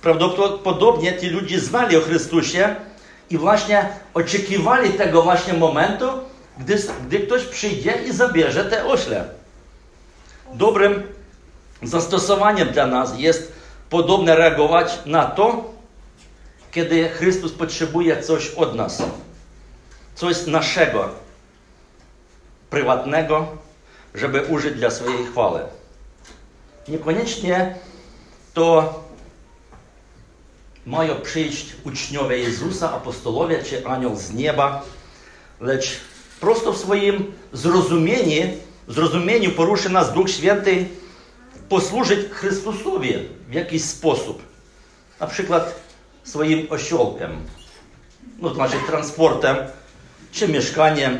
Prawdopodobnie 0.02 1.18
ci 1.20 1.28
ludzie 1.28 1.60
znali 1.60 1.96
o 1.96 2.00
Chrystusie 2.00 2.76
i 3.34 3.38
właśnie 3.38 3.88
oczekiwali 4.14 4.92
tego 4.92 5.22
właśnie 5.22 5.52
momentu, 5.52 6.06
gdy, 6.58 6.78
gdy 7.06 7.20
ktoś 7.20 7.44
przyjdzie 7.44 7.92
i 7.92 8.12
zabierze 8.12 8.64
te 8.64 8.86
ośle. 8.86 9.28
Dobrym 10.52 11.02
zastosowaniem 11.82 12.68
dla 12.68 12.86
nas 12.86 13.18
jest 13.18 13.52
podobnie 13.90 14.34
reagować 14.34 14.98
na 15.06 15.24
to, 15.24 15.72
kiedy 16.70 17.08
Chrystus 17.08 17.52
potrzebuje 17.52 18.22
coś 18.22 18.50
od 18.50 18.74
nas. 18.74 19.02
Coś 20.14 20.46
naszego, 20.46 21.08
prywatnego, 22.70 23.46
żeby 24.14 24.42
użyć 24.42 24.74
dla 24.74 24.90
swojej 24.90 25.26
chwały. 25.26 25.60
Niekoniecznie 26.88 27.74
to 28.54 29.03
mają 30.86 31.20
przyjść 31.20 31.66
uczniowie 31.84 32.38
Jezusa, 32.38 32.92
apostolowie 32.92 33.62
czy 33.62 33.86
anioł 33.86 34.16
z 34.16 34.32
nieba, 34.32 34.82
lecz 35.60 36.00
prosto 36.40 36.72
w 36.72 36.78
swoim 36.78 37.32
zrozumieniu, 37.52 38.42
zrozumieniu 38.88 39.50
poruszy 39.50 39.88
nas 39.88 40.12
Duch 40.12 40.30
Święty 40.30 40.86
posłużyć 41.68 42.30
Chrystusowi 42.30 43.14
w 43.48 43.52
jakiś 43.52 43.84
sposób. 43.84 44.42
Na 45.20 45.26
przykład 45.26 45.80
swoim 46.24 46.66
osiołkiem, 46.70 47.30
no 48.38 48.48
to 48.48 48.54
znaczy 48.54 48.76
transportem, 48.86 49.56
czy 50.32 50.48
mieszkaniem, 50.48 51.18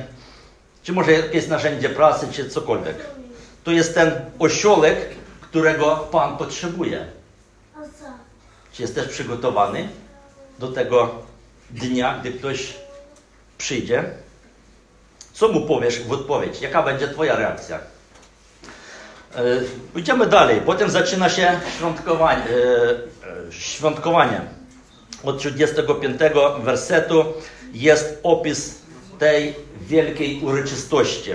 czy 0.83 0.93
może 0.93 1.13
jakieś 1.13 1.47
narzędzie 1.47 1.89
pracy, 1.89 2.27
czy 2.33 2.51
cokolwiek. 2.51 2.97
To 3.65 3.71
jest 3.71 3.95
ten 3.95 4.13
osiołek, 4.39 4.97
którego 5.41 5.97
Pan 5.97 6.37
potrzebuje. 6.37 7.07
Czy 8.75 8.83
jesteś 8.83 9.09
przygotowany 9.09 9.89
do 10.59 10.69
tego 10.69 11.15
dnia, 11.71 12.19
gdy 12.21 12.33
ktoś 12.33 12.75
przyjdzie? 13.59 14.05
Co 15.33 15.49
mu 15.49 15.67
powiesz 15.67 16.01
w 16.03 16.13
odpowiedź? 16.13 16.61
Jaka 16.61 16.83
będzie 16.83 17.09
Twoja 17.09 17.37
reakcja? 17.37 17.79
E, 19.37 19.43
idziemy 19.97 20.27
dalej. 20.27 20.61
Potem 20.67 20.91
zaczyna 20.91 21.29
się 21.29 21.61
świątkowanie. 21.77 22.43
E, 22.43 23.53
świątkowanie. 23.53 24.41
Od 25.25 25.39
35 25.39 26.21
wersetu 26.63 27.25
jest 27.73 28.21
opis 28.23 28.79
tej 29.19 29.55
wielkiej 29.81 30.41
uroczystości. 30.43 31.31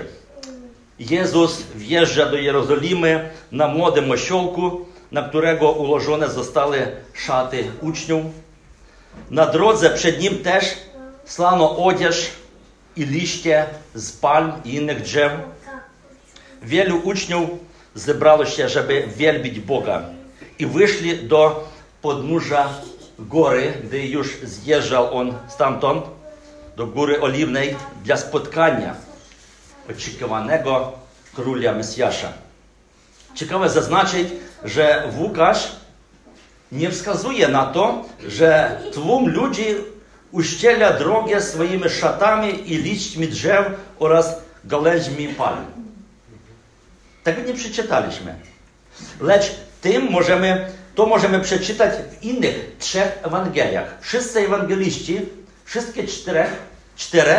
Jezus 0.98 1.62
wjeżdża 1.74 2.26
do 2.26 2.36
Jerozolimy 2.36 3.30
na 3.52 3.68
młodym 3.68 4.10
osiołku, 4.10 4.86
uczniów. 7.80 8.24
Na 9.30 9.46
drodze 9.46 9.90
przed 9.90 10.20
nim 10.20 10.38
też 10.38 10.64
slano 11.24 11.84
odzież 11.84 12.30
i 12.96 13.04
liście 13.04 13.66
z 13.94 14.12
palm 14.12 14.52
i 14.64 14.74
innych 14.74 15.02
drzew. 15.02 15.32
Wielu 16.62 17.00
uczniów 17.04 17.50
zebrało 17.94 18.46
się, 18.46 18.68
żeby 18.68 19.04
wielbić 19.16 19.60
Boga 19.60 20.02
i 20.58 20.66
wyszli 20.66 21.28
do 21.28 21.68
podnóża 22.02 22.68
góry, 23.18 23.72
gdy 23.84 24.06
już 24.06 24.36
zjeżdżał 24.42 25.18
on 25.18 25.34
stamtąd 25.48 26.04
do 26.76 26.86
Góry 26.86 27.20
Oliwnej 27.20 27.76
dla 28.04 28.16
spotkania 28.16 28.94
oczekiwanego 29.90 30.92
króla 31.34 31.72
Mesjasza. 31.72 32.32
Ciekawe 33.34 33.68
zaznaczyć, 33.68 34.28
że 34.64 35.08
Łukasz 35.18 35.72
nie 36.72 36.90
wskazuje 36.90 37.48
na 37.48 37.66
to, 37.66 38.04
że 38.28 38.80
tłum 38.92 39.28
ludzi 39.28 39.74
uściela 40.32 40.92
drogę 40.92 41.42
swoimi 41.42 41.90
szatami 41.90 42.72
i 42.72 42.78
liśćmi 42.78 43.28
drzew 43.28 43.66
oraz 43.98 44.36
gałęźmi 44.64 45.28
palm. 45.28 45.66
Tego 47.24 47.42
nie 47.42 47.54
przeczytaliśmy. 47.54 48.34
Lecz 49.20 49.54
tym 49.80 50.10
możemy, 50.10 50.72
to 50.94 51.06
możemy 51.06 51.40
przeczytać 51.40 51.94
w 51.94 52.22
innych 52.22 52.76
trzech 52.78 53.18
Ewangeliach. 53.22 53.96
Wszyscy 54.00 54.40
ewangeliści, 54.40 55.20
wszystkie 55.64 56.06
czterech, 56.06 56.50
cztery 56.96 57.34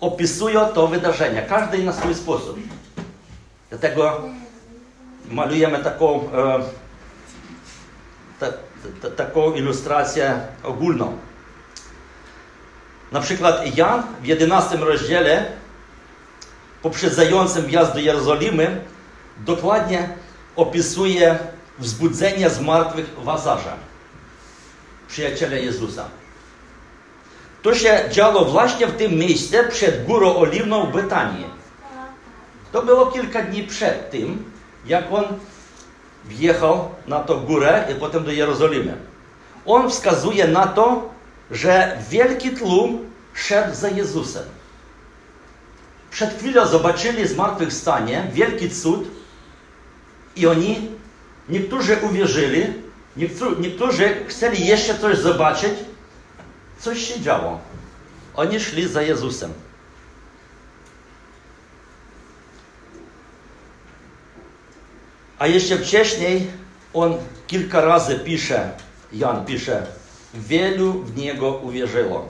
opisują 0.00 0.68
to 0.68 0.86
wydarzenie, 0.86 1.42
każdy 1.48 1.84
na 1.84 1.92
swój 1.92 2.14
sposób. 2.14 2.58
Dlatego 3.70 4.22
e, 5.30 6.60
ta, 8.40 8.46
ta, 9.02 9.10
taką 9.10 9.52
ilustrację 9.52 10.40
ogólną. 10.62 11.18
Na 13.12 13.20
przykład 13.20 13.76
Jan 13.76 14.02
w 14.22 14.26
11 14.26 14.76
rozdziale 14.76 15.46
poprzedzającym 16.82 17.66
wjazd 17.66 17.92
do 17.92 17.98
Jerozolimy 17.98 18.84
dokładnie 19.38 20.08
opisuje 20.56 21.38
wzbudzenie 21.78 22.50
zmartwych 22.50 23.10
Łazarza, 23.24 23.76
przyjaciela 25.08 25.56
Jezusa. 25.56 26.04
To 27.62 27.74
się 27.74 28.04
działo 28.10 28.44
właśnie 28.44 28.86
w 28.86 28.96
tym 28.96 29.14
miejscu 29.14 29.56
przed 29.70 30.06
Górą 30.06 30.36
Oliwną 30.36 30.86
w 30.86 30.92
Betanii. 30.92 31.46
To 32.72 32.82
było 32.82 33.06
kilka 33.06 33.42
dni 33.42 33.62
przed 33.62 34.10
tym, 34.10 34.49
jak 34.90 35.12
on 35.12 35.24
wjechał 36.24 36.88
na 37.06 37.20
tą 37.20 37.40
górę 37.40 37.84
i 37.92 37.94
potem 37.94 38.24
do 38.24 38.32
Jerozolimy. 38.32 38.96
On 39.66 39.90
wskazuje 39.90 40.48
na 40.48 40.66
to, 40.66 41.10
że 41.50 41.98
wielki 42.10 42.50
tłum 42.50 43.10
szedł 43.34 43.74
za 43.74 43.88
Jezusem. 43.88 44.42
Przed 46.10 46.38
chwilą 46.38 46.66
zobaczyli 46.66 47.28
zmartwychwstanie, 47.28 48.26
wielki 48.32 48.70
cud 48.70 49.08
i 50.36 50.46
oni, 50.46 50.88
niektórzy 51.48 51.96
uwierzyli, 52.02 52.66
niektórzy 53.60 54.24
chcieli 54.28 54.66
jeszcze 54.66 54.98
coś 54.98 55.18
zobaczyć, 55.18 55.72
coś 56.78 56.98
się 57.08 57.20
działo. 57.20 57.60
Oni 58.36 58.60
szli 58.60 58.88
za 58.88 59.02
Jezusem. 59.02 59.52
A 65.40 65.46
jeszcze 65.46 65.78
wcześniej 65.78 66.50
on 66.94 67.16
kilka 67.46 67.80
razy 67.80 68.18
pisze, 68.18 68.72
Jan 69.12 69.44
pisze, 69.44 69.86
wielu 70.34 70.92
w 70.92 71.16
Niego 71.16 71.52
uwierzyło. 71.52 72.28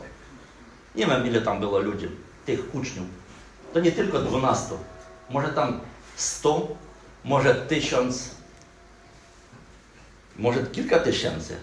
Nie 0.94 1.06
wiem, 1.06 1.26
ile 1.26 1.42
tam 1.42 1.60
było 1.60 1.78
ludzi, 1.78 2.08
tych 2.46 2.74
uczniów. 2.74 3.06
To 3.72 3.80
nie 3.80 3.92
tylko 3.92 4.18
dwunastu. 4.18 4.78
Może 5.30 5.48
tam 5.48 5.80
sto, 6.16 6.68
może 7.24 7.54
tysiąc, 7.54 8.30
może 10.36 10.62
kilka 10.62 10.98
tysięcy. 10.98 11.56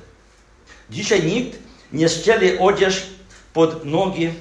Dzisiaj 0.90 1.24
nikt 1.24 1.60
nie 1.94 2.10
ścieli 2.10 2.60
odzież 2.60 3.08
pod 3.54 3.86
nogi 3.86 4.34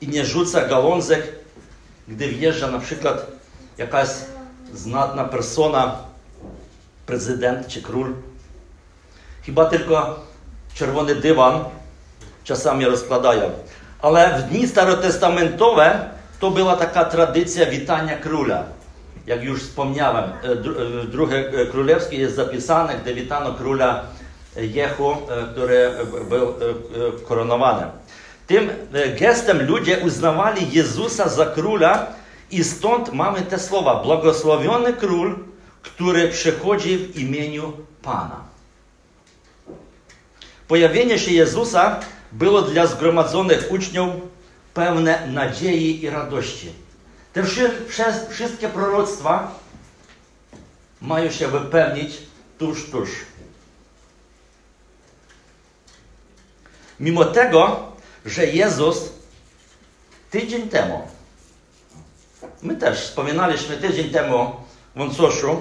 i 0.00 0.08
nie 0.08 0.24
rzuca 0.24 0.68
gałązek, 0.68 1.32
gdy 2.08 2.28
wjeżdża 2.28 2.70
na 2.70 2.78
przykład 2.78 3.26
jakaś 3.78 4.08
znatna 4.74 5.24
persona, 5.24 6.07
czerwony 10.74 11.14
dywan 11.14 11.64
czasami 12.44 12.84
rozkładają. 12.84 13.50
Ale 14.02 14.38
w 14.38 14.42
dni 14.42 14.68
starotestamentowe 14.68 16.08
to 16.40 16.50
była 16.50 16.76
taka 16.76 17.04
tradycja 17.04 17.66
witania 17.66 18.16
króla. 18.16 18.64
Jak 19.26 19.44
już 19.44 19.62
wspomniałem, 19.62 20.24
e, 20.24 20.54
w 21.02 21.10
drugie 21.10 21.44
królewskie 21.70 22.16
jest 22.18 22.36
zapisane, 22.36 22.94
gdy 23.02 23.14
witano 23.14 23.54
króla 23.54 24.02
Jehu, 24.56 25.10
e, 25.10 25.16
który 25.52 25.90
był 26.28 26.48
e, 26.48 26.54
koronowany. 27.28 27.86
Tym 28.46 28.70
gestem 29.20 29.66
ludzie 29.66 29.98
uznawali 29.98 30.72
Jezusa 30.72 31.28
za 31.28 31.46
króla 31.46 32.06
i 32.50 32.64
stąd 32.64 33.12
mamy 33.12 33.42
te 33.42 33.58
słowa. 33.58 34.02
Błogosławiony 34.02 34.92
król, 34.92 35.38
który 35.82 36.28
przychodzi 36.28 36.98
w 36.98 37.16
imieniu 37.16 37.72
Pana. 38.02 38.44
Pojawienie 40.68 41.18
się 41.18 41.30
Jezusa 41.32 42.00
było 42.32 42.62
dla 42.62 42.86
zgromadzonych 42.86 43.72
uczniów 43.72 44.14
pełne 44.74 45.26
nadziei 45.26 46.02
i 46.02 46.10
radości. 46.10 46.72
Te 47.32 47.44
wszystkie 48.30 48.68
proroctwa 48.68 49.58
mają 51.02 51.30
się 51.30 51.48
wypełnić 51.48 52.18
tuż, 52.58 52.90
tuż. 52.90 53.10
Mimo 57.00 57.24
tego, 57.24 57.92
że 58.26 58.46
Jezus 58.46 58.98
tydzień 60.30 60.68
temu, 60.68 61.08
my 62.62 62.76
też 62.76 63.00
wspominaliśmy 63.00 63.76
tydzień 63.76 64.10
temu 64.10 64.56
w 64.98 65.00
Łańcuszu, 65.00 65.60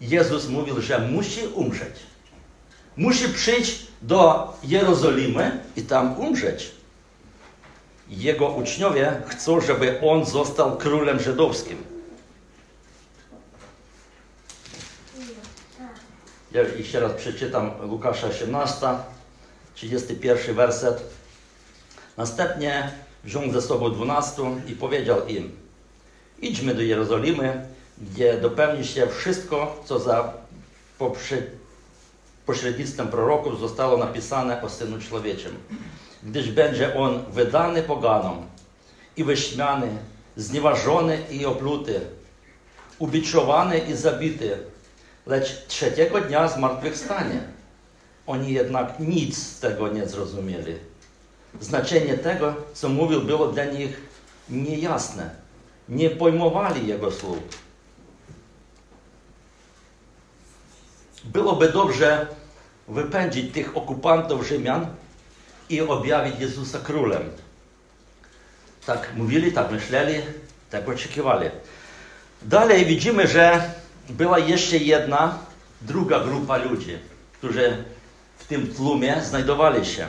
Jezus 0.00 0.48
mówił, 0.48 0.80
że 0.80 0.98
musi 0.98 1.46
umrzeć. 1.46 1.94
Musi 2.96 3.28
przyjść 3.28 3.86
do 4.02 4.52
Jerozolimy 4.64 5.64
i 5.76 5.82
tam 5.82 6.20
umrzeć. 6.20 6.70
Jego 8.08 8.48
uczniowie 8.48 9.22
chcą, 9.26 9.60
żeby 9.60 10.00
on 10.00 10.24
został 10.24 10.76
królem 10.76 11.20
żydowskim. 11.20 11.84
Ja 16.52 16.62
jeszcze 16.62 17.00
raz 17.00 17.12
przeczytam 17.12 17.70
Łukasza 17.90 18.26
18, 18.26 18.86
31 19.74 20.56
werset. 20.56 21.02
Następnie 22.16 22.92
wziął 23.24 23.52
ze 23.52 23.62
sobą 23.62 23.90
dwunastu 23.90 24.60
i 24.66 24.72
powiedział 24.72 25.26
im: 25.26 25.62
Idźmy 26.42 26.74
do 26.74 26.82
Jerozolimy, 26.82 27.66
gdzie 27.98 28.40
dopełni 28.40 28.84
się 28.84 29.06
wszystko, 29.06 29.82
co 29.84 29.98
za 29.98 30.32
pośrednictwem 32.46 33.08
proroków 33.08 33.60
zostało 33.60 33.96
napisane 33.96 34.62
o 34.62 34.68
Synu 34.68 34.98
Człowieczym. 35.00 35.56
Gdyż 36.22 36.50
będzie 36.50 36.94
on 36.96 37.24
wydany 37.32 37.82
poganom 37.82 38.46
i 39.16 39.24
wyśmiany, 39.24 39.88
znieważony 40.36 41.18
i 41.30 41.46
opluty, 41.46 42.00
ubiczowany 42.98 43.78
i 43.78 43.94
zabity, 43.94 44.58
lecz 45.26 45.66
trzeciego 45.66 46.20
dnia 46.20 46.48
zmartwychwstanie. 46.48 47.40
Oni 48.26 48.52
jednak 48.52 49.00
nic 49.00 49.38
z 49.38 49.60
tego 49.60 49.88
nie 49.88 50.06
zrozumieli. 50.06 50.74
Znaczenie 51.60 52.18
tego, 52.18 52.54
co 52.74 52.88
mówił, 52.88 53.20
było 53.20 53.46
dla 53.46 53.64
nich 53.64 54.00
niejasne. 54.50 55.41
Nie 55.88 56.10
pojmowali 56.10 56.86
jego 56.86 57.10
słów. 57.10 57.38
Byłoby 61.24 61.72
dobrze 61.72 62.26
wypędzić 62.88 63.54
tych 63.54 63.76
okupantów 63.76 64.46
Rzymian 64.46 64.86
i 65.68 65.80
objawić 65.80 66.40
Jezusa 66.40 66.78
królem. 66.78 67.22
Tak 68.86 69.12
mówili, 69.16 69.52
tak 69.52 69.70
myśleli, 69.70 70.14
tak 70.70 70.88
oczekiwali. 70.88 71.48
Dalej 72.42 72.86
widzimy, 72.86 73.26
że 73.26 73.70
była 74.08 74.38
jeszcze 74.38 74.76
jedna, 74.76 75.38
druga 75.82 76.20
grupa 76.20 76.56
ludzi, 76.56 76.98
którzy 77.32 77.84
w 78.38 78.46
tym 78.46 78.74
tłumie 78.74 79.20
znajdowali 79.20 79.86
się. 79.86 80.06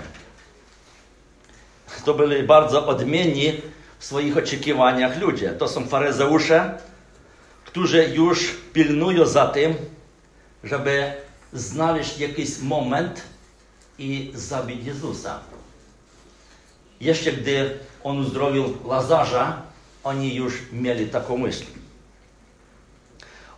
To 2.05 2.13
byli 2.13 2.43
bardzo 2.43 2.87
odmienni 2.87 3.61
w 4.03 4.05
swoich 4.05 4.37
oczekiwaniach 4.37 5.21
ludzie. 5.21 5.49
To 5.49 5.67
są 5.67 5.87
faryzeusze, 5.87 6.77
którzy 7.65 8.09
już 8.09 8.55
pilnują 8.73 9.25
za 9.25 9.47
tym, 9.47 9.75
żeby 10.63 11.13
znaleźć 11.53 12.19
jakiś 12.19 12.59
moment 12.59 13.21
i 13.99 14.31
zabić 14.35 14.85
Jezusa. 14.85 15.39
Jeszcze 17.01 17.31
gdy 17.31 17.79
on 18.03 18.19
uzdrowił 18.19 18.77
Lazarza, 18.87 19.61
oni 20.03 20.35
już 20.35 20.53
mieli 20.71 21.07
taką 21.07 21.37
myśl. 21.37 21.65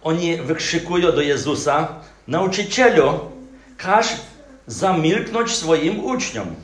Oni 0.04 0.38
wykrzykują 0.38 1.12
do 1.12 1.22
Jezusa, 1.22 1.88
nauczycielu, 2.28 3.20
każ 3.78 4.08
zamilknąć 4.68 5.56
swoim 5.56 6.06
uczniom. 6.06 6.56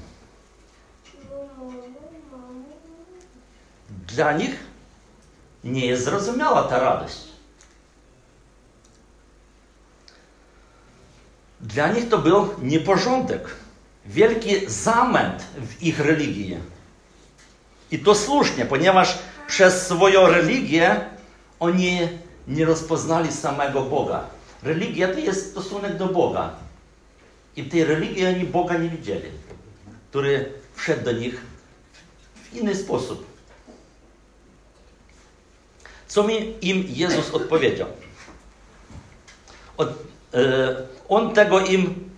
Dla 4.16 4.34
nich 4.34 4.56
nie 5.64 5.86
jest 5.86 6.04
zrozumiała 6.04 6.64
ta 6.64 6.80
radość. 6.80 7.18
Dla 11.62 11.88
nich 11.88 12.10
to 12.10 12.18
był 12.18 12.50
nieporządek, 12.62 13.56
wielki 14.06 14.70
zamęt 14.70 15.44
w 15.58 15.84
ich 15.84 16.00
religii. 16.00 16.58
I 17.92 18.00
to 18.00 18.16
słusznie, 18.16 18.66
ponieważ 18.66 19.20
przez 19.48 19.88
swoją 19.88 20.28
religię 20.28 21.06
oni 21.60 22.00
nie 22.48 22.66
rozpoznali 22.66 23.32
samego 23.32 23.82
Boga. 23.82 24.26
Religia 24.64 25.08
to 25.08 25.20
jest 25.20 25.52
stosunek 25.52 25.98
do 25.98 26.08
Boga. 26.08 26.54
I 27.56 27.64
w 27.64 27.72
tej 27.72 27.84
religii 27.84 28.26
oni 28.26 28.44
Boga 28.44 28.78
nie 28.78 28.90
widzieli, 28.90 29.30
który 30.10 30.54
wszedł 30.76 31.04
do 31.04 31.12
nich 31.12 31.42
w 32.44 32.56
inny 32.56 32.76
sposób. 32.76 33.31
Co 36.12 36.24
mi 36.24 36.54
im 36.62 36.86
Jezus 36.88 37.32
odpowiedział? 37.32 37.88
Od, 39.78 39.90
e, 40.34 40.76
on 41.10 41.34
tego 41.34 41.60
im 41.60 42.10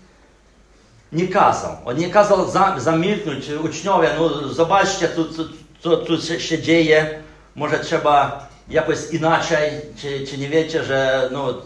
nie 1.12 1.28
kazał. 1.28 1.78
On 1.86 1.98
nie 1.98 2.10
kazał 2.10 2.52
za, 2.52 2.80
zamilknąć 2.80 3.50
uczniowie, 3.50 4.10
no 4.18 4.48
zobaczcie, 4.48 5.10
co, 5.16 5.26
co, 5.26 5.44
co 5.80 5.98
tu 5.98 6.22
się 6.22 6.62
dzieje, 6.62 7.24
może 7.56 7.80
trzeba 7.80 8.48
jakoś 8.70 8.98
inaczej, 9.12 9.72
czy, 9.98 10.28
czy 10.28 10.38
nie 10.38 10.50
wiecie, 10.50 10.84
że 10.84 11.30
no, 11.32 11.62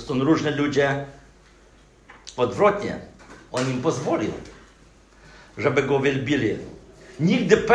są 0.00 0.18
różni 0.18 0.50
ludzie. 0.50 1.06
Odwrotnie, 2.36 2.98
on 3.52 3.70
im 3.70 3.82
pozwolił, 3.82 4.32
żeby 5.58 5.82
go 5.82 6.00
wielbili. 6.00 6.56
Nigdy 7.20 7.66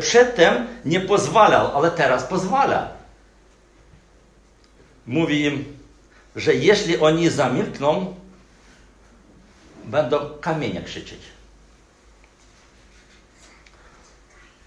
przedtem 0.00 0.66
nie 0.84 1.00
pozwalał, 1.00 1.76
ale 1.76 1.90
teraz 1.90 2.24
pozwala. 2.24 2.88
Mówi 5.06 5.44
im, 5.44 5.64
że 6.36 6.54
jeśli 6.54 6.98
oni 6.98 7.30
zamilkną, 7.30 8.14
będą 9.84 10.18
kamienia 10.40 10.82
krzyczeć. 10.82 11.20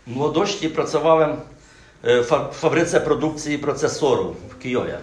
W 0.08 0.12
młodości 0.12 0.70
pracowałem 0.70 1.32
e, 1.32 1.38
w 2.24 2.28
fabryce 2.52 3.02
produkcji 3.02 3.60
procesorów 3.60 4.38
w 4.50 4.60
Kijowie. 4.60 4.98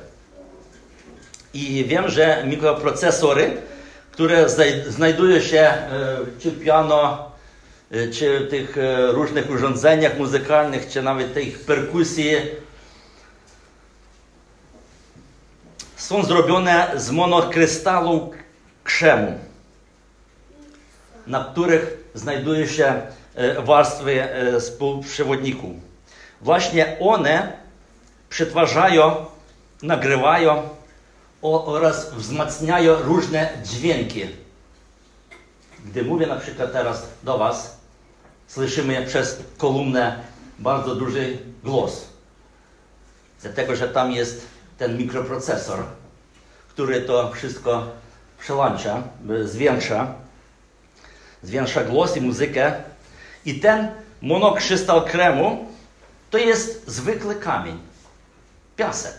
I 1.55 1.85
wiem, 1.85 2.09
że 2.09 2.45
mikroprocesory, 2.47 3.63
które 4.11 4.47
znajdują 4.89 5.41
się 5.41 5.59
e, 5.59 5.91
czy 7.91 7.99
piano, 7.99 8.07
e, 8.09 8.11
czy 8.11 8.41
w 8.41 8.51
tych 8.51 8.77
różnych 9.09 9.51
urządzeniach 9.51 10.19
muzykalnych, 10.19 10.89
czy 10.89 11.03
nawet 11.03 11.35
tych 11.35 11.61
perkusji, 11.61 12.33
są 15.97 16.23
zrobione 16.23 16.91
z 16.97 17.11
monokrystalu 17.11 18.31
krzemu, 18.85 19.39
na 21.27 21.45
których 21.45 21.97
znajdują 22.15 22.67
się 22.67 23.03
E, 23.35 23.63
warstwy 23.63 24.23
e, 24.23 24.61
współprzewodników. 24.61 25.71
Właśnie 26.41 26.97
one 27.01 27.53
przetwarzają, 28.29 29.27
nagrywają 29.83 30.69
oraz 31.43 32.15
wzmacniają 32.15 33.03
różne 33.03 33.49
dźwięki. 33.65 34.27
Gdy 35.85 36.03
mówię 36.03 36.27
na 36.27 36.37
przykład 36.37 36.73
teraz 36.73 37.09
do 37.23 37.39
Was, 37.39 37.77
słyszymy 38.49 39.07
przez 39.07 39.39
kolumnę 39.59 40.25
bardzo 40.59 40.95
duży 40.95 41.39
głos. 41.65 42.07
Dlatego, 43.43 43.77
że 43.77 43.89
tam 43.89 44.13
jest 44.13 44.47
ten 44.79 44.99
mikroprocesor, 44.99 45.85
który 46.69 47.01
to 47.01 47.33
wszystko 47.33 47.87
przełącza, 48.39 49.03
zwiększa, 49.45 50.15
zwiększa 51.43 51.85
głos 51.85 52.17
i 52.17 52.21
muzykę 52.21 52.73
i 53.45 53.61
ten 53.61 53.89
monokrystal 54.23 55.05
kremu 55.05 55.69
to 56.31 56.39
jest 56.39 56.91
zwykły 56.91 57.35
kamień, 57.35 57.79
piasek, 58.77 59.15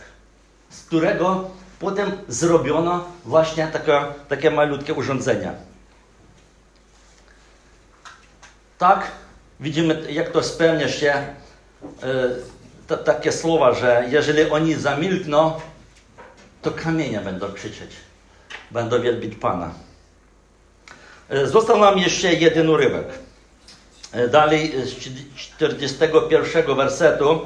z 0.70 0.82
którego 0.82 1.50
potem 1.78 2.12
zrobiono 2.28 3.04
właśnie 3.24 3.66
takie, 3.66 4.00
takie 4.28 4.50
malutkie 4.50 4.94
urządzenia. 4.94 5.52
Tak, 8.78 9.12
widzimy, 9.60 10.12
jak 10.12 10.30
to 10.30 10.42
spełnia 10.42 10.88
się 10.88 11.14
e, 12.88 12.96
takie 12.96 13.32
słowa, 13.32 13.74
że 13.74 14.04
jeżeli 14.08 14.50
oni 14.50 14.74
zamilkną, 14.74 15.60
to 16.62 16.70
kamienia 16.70 17.20
będą 17.20 17.52
krzyczeć, 17.52 17.90
będą 18.70 19.02
wielbić 19.02 19.34
Pana. 19.34 19.70
E, 21.28 21.46
został 21.46 21.78
nam 21.78 21.98
jeszcze 21.98 22.34
jeden 22.34 22.70
urywek. 22.70 23.06
E, 24.12 24.28
dalej 24.28 24.72
z 24.84 24.96
41 25.36 26.76
wersetu 26.76 27.40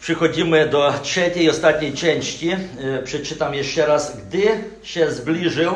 przychodzimy 0.00 0.68
do 0.68 0.92
trzeciej 1.02 1.50
ostatniej 1.50 1.92
części. 1.92 2.50
E, 2.50 2.58
przeczytam 3.04 3.54
jeszcze 3.54 3.86
raz. 3.86 4.16
Gdy 4.16 4.64
się 4.82 5.12
zbliżył 5.12 5.74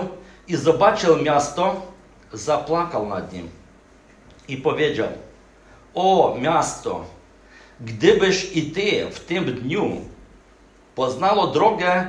i 0.49 0.57
zobaczył 0.57 1.17
miasto, 1.17 1.93
zapłakał 2.33 3.09
nad 3.09 3.33
nim 3.33 3.60
i 4.51 4.57
powiedział: 4.57 5.09
O 5.95 6.37
miasto, 6.41 7.05
gdybyś 7.81 8.57
i 8.57 8.63
ty 8.63 9.11
w 9.11 9.21
tym 9.21 9.45
dniu 9.45 9.91
poznało 10.95 11.47
drogę, 11.47 12.07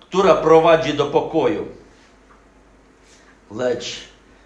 która 0.00 0.34
prowadzi 0.34 0.94
do 0.94 1.06
pokoju, 1.06 1.66
lecz 3.50 4.00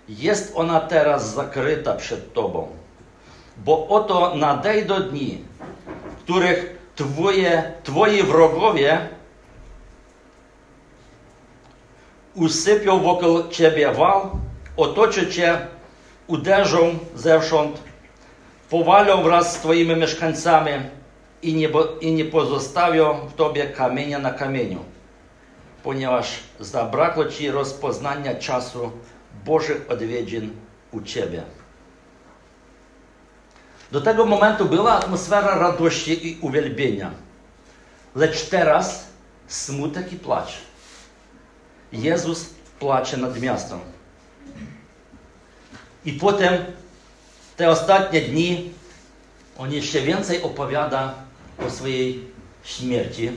jest 0.08 0.52
ona 0.56 0.80
teraz 0.80 1.34
zakryta 1.34 1.94
przed 1.94 2.32
tobą, 2.32 2.68
bo 3.56 3.88
oto 3.88 4.34
nadejdą 4.36 5.00
dni, 5.00 5.44
w 6.10 6.22
których 6.22 6.78
twoje, 6.96 7.72
twoi 7.82 8.22
wrogowie 8.22 9.08
usypią 12.34 13.00
wokół 13.00 13.48
ciebie 13.50 13.92
wal, 13.92 14.30
otoczą 14.76 15.24
cię, 15.24 15.66
uderzą 16.32 16.98
zewsząd, 17.14 17.80
powalą 18.70 19.22
wraz 19.22 19.52
z 19.52 19.58
twoimi 19.58 19.96
mieszkańcami 19.96 20.70
i 21.42 21.54
nie, 21.54 21.68
i 22.00 22.12
nie 22.12 22.24
pozostawią 22.24 23.26
w 23.28 23.34
tobie 23.34 23.66
kamienia 23.66 24.18
na 24.18 24.30
kamieniu, 24.30 24.84
ponieważ 25.82 26.38
zabrakło 26.60 27.24
ci 27.24 27.50
rozpoznania 27.50 28.34
czasu 28.34 28.90
Bożych 29.44 29.86
odwiedzin 29.88 30.56
u 30.92 31.00
ciebie. 31.00 31.42
Do 33.92 34.00
tego 34.00 34.24
momentu 34.24 34.64
była 34.64 34.92
atmosfera 34.92 35.58
radości 35.58 36.28
i 36.28 36.38
uwielbienia. 36.40 37.10
Lecz 38.14 38.48
teraz 38.48 39.08
smutek 39.46 40.12
i 40.12 40.16
płacz. 40.16 40.58
Jezus 41.92 42.54
płacze 42.78 43.16
nad 43.16 43.40
miastem. 43.40 43.80
I 46.04 46.12
potem 46.12 46.64
te 47.56 47.70
ostatnie 47.70 48.20
dni 48.20 48.70
on 49.58 49.72
jeszcze 49.72 50.00
więcej 50.00 50.42
opowiada 50.42 51.14
o 51.66 51.70
swojej 51.70 52.24
śmierci, 52.64 53.30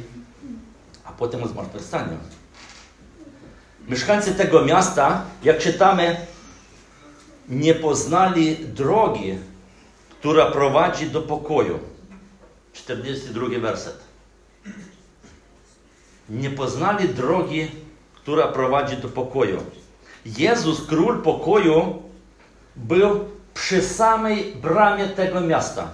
a 1.04 1.12
potem 1.12 1.44
o 1.44 1.48
zmartwychwstaniu. 1.48 2.18
Mieszkańcy 3.88 4.36
tego 4.36 4.66
miasta, 4.66 5.26
jak 5.44 5.60
czytamy, 5.60 6.18
nie 7.50 7.76
poznali 7.76 8.56
drogi, 8.56 9.38
która 10.10 10.52
prowadzi 10.52 11.10
do 11.10 11.22
pokoju. 11.22 11.80
42 12.74 13.60
werset. 13.60 14.00
Nie 16.30 16.50
poznali 16.50 17.10
drogi, 17.10 17.72
która 18.16 18.48
prowadzi 18.48 18.98
do 18.98 19.08
pokoju. 19.08 19.64
Jezus, 20.26 20.88
król 20.88 21.22
pokoju, 21.22 22.05
był 22.76 23.30
przy 23.54 23.82
samej 23.82 24.56
bramie 24.56 25.08
tego 25.08 25.42
miasta. 25.42 25.92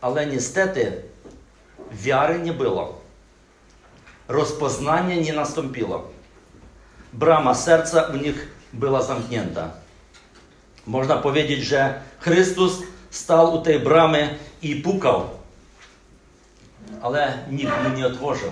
Ale 0.00 0.26
niestety 0.26 1.02
wiary 1.92 2.38
nie 2.38 2.52
było. 2.52 3.00
Rozpoznanie 4.28 5.20
nie 5.20 5.32
nastąpiło. 5.32 6.10
Brama 7.12 7.54
serca 7.54 8.02
u 8.02 8.16
nich 8.16 8.48
była 8.72 9.02
zamknięta. 9.02 9.70
Można 10.86 11.16
powiedzieć, 11.16 11.62
że 11.64 12.00
Chrystus 12.18 12.82
stał 13.10 13.54
u 13.54 13.62
tej 13.62 13.80
bramy 13.80 14.38
i 14.62 14.76
pukał, 14.76 15.30
ale 17.02 17.38
nikt 17.50 17.72
mu 17.84 17.96
nie 17.96 18.06
otworzył. 18.06 18.50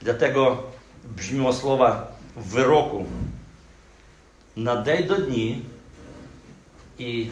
Dlatego 0.00 0.62
brzmią 1.04 1.52
słowa 1.52 2.12
wyroku. 2.36 3.04
Nadejdą 4.64 5.14
dni 5.14 5.62
i 6.98 7.30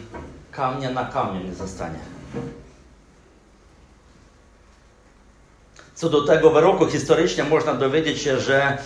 kamnia 0.51 0.89
na 0.89 1.05
kamień 1.05 1.45
nie 1.45 1.55
zostanie. 1.55 1.99
Co 5.95 6.09
do 6.09 6.23
tego 6.23 6.49
wyroku 6.49 6.87
historycznie 6.87 7.43
można 7.43 7.73
dowiedzieć 7.73 8.21
się, 8.21 8.39
że 8.39 8.77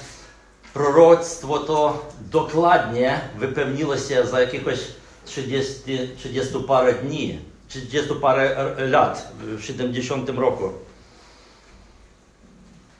proroctwo 0.73 1.59
to 1.59 2.11
dokładnie 2.31 3.21
wypełniło 3.37 3.97
się 3.97 4.27
za 4.27 4.41
jakiegoś 4.41 4.79
30, 5.25 5.81
30 6.17 6.53
parę 6.67 6.93
dni, 6.93 7.39
30 7.67 8.13
parę 8.21 8.75
lat 8.77 9.31
w 9.39 9.63
70 9.63 10.29
roku. 10.29 10.71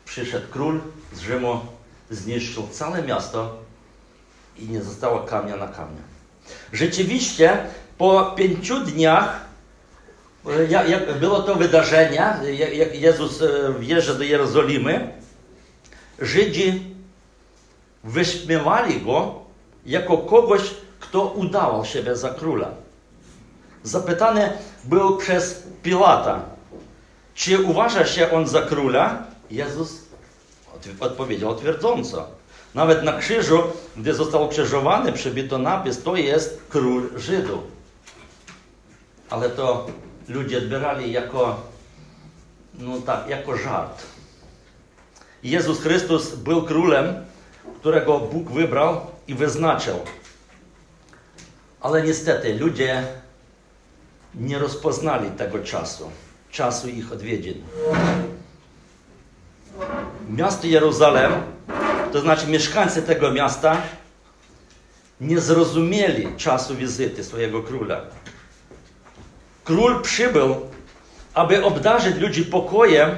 Przyszedł 0.06 0.48
król 0.52 0.82
z 1.14 1.20
Rzymu, 1.20 1.60
zniszczył 2.10 2.68
całe 2.72 3.04
miasto 3.04 3.64
i 4.58 4.68
nie 4.68 4.82
zostało 4.82 5.20
kamnia 5.20 5.56
na 5.56 5.68
kamieniu. 5.68 6.02
Rzeczywiście 6.74 7.58
po 7.98 8.34
pięciu 8.38 8.80
dniach 8.80 9.46
jak 10.88 11.20
było 11.20 11.39
to 11.39 11.56
wydarzenie, 11.56 12.34
jak 12.74 12.96
Jezus 12.96 13.44
wjeżdża 13.80 14.13
do 14.13 14.24
Jerozolimy, 14.24 15.13
Żydzi 16.20 16.96
wyśmiewali 18.04 19.02
go 19.02 19.36
jako 19.86 20.18
kogoś, 20.18 20.62
kto 21.00 21.28
udawał 21.28 21.86
siebie 21.86 22.16
za 22.16 22.30
króla. 22.30 22.72
Zapytany 23.84 24.52
był 24.84 25.18
przez 25.18 25.63
Pilata, 25.84 26.42
czy 27.36 27.63
uważa 27.63 28.06
się 28.06 28.32
on 28.32 28.48
za 28.48 28.62
króla? 28.62 29.24
Jezus 29.52 30.04
odpowiedział 31.00 31.56
twierdząco. 31.56 32.28
Nawet 32.76 33.04
na 33.04 33.14
krzyżu, 33.14 33.64
gdy 33.98 34.14
został 34.14 34.50
krzyżowany, 34.50 35.12
przybito 35.12 35.58
napis, 35.58 36.04
to 36.04 36.16
jest 36.16 36.62
król 36.70 37.10
Żydów. 37.16 37.64
Ale 39.30 39.50
to 39.50 39.88
ludzie 40.30 40.58
odbierali 40.58 41.12
jako, 41.12 41.62
no 42.80 43.02
tak, 43.06 43.28
jako 43.28 43.58
żart. 43.58 44.04
Jezus 45.44 45.82
Chrystus 45.82 46.36
był 46.36 46.62
królem, 46.62 47.26
którego 47.80 48.20
Bóg 48.20 48.52
wybrał 48.52 49.02
i 49.28 49.36
wyznaczył. 49.36 50.00
Ale 51.82 52.02
niestety 52.02 52.56
ludzie 52.56 53.04
nie 54.36 54.60
rozpoznali 54.60 55.32
tego 55.32 55.60
czasu, 55.60 56.12
czasu 56.52 56.88
ich 56.88 57.12
odwiedzin. 57.12 57.64
Miasto 60.30 60.68
Jeruzalem, 60.68 61.32
to 62.13 62.21
znaczy 62.21 62.47
mieszkańcy 62.47 63.02
tego 63.02 63.32
miasta, 63.32 63.82
nie 65.21 65.39
zrozumieli 65.39 66.28
czasu 66.38 66.76
wizyty 66.76 67.23
swojego 67.23 67.63
króla. 67.63 68.02
Król 69.63 70.02
przybył, 70.02 70.56
aby 71.34 71.65
obdarzyć 71.65 72.17
ludzi 72.17 72.45
pokojem 72.45 73.10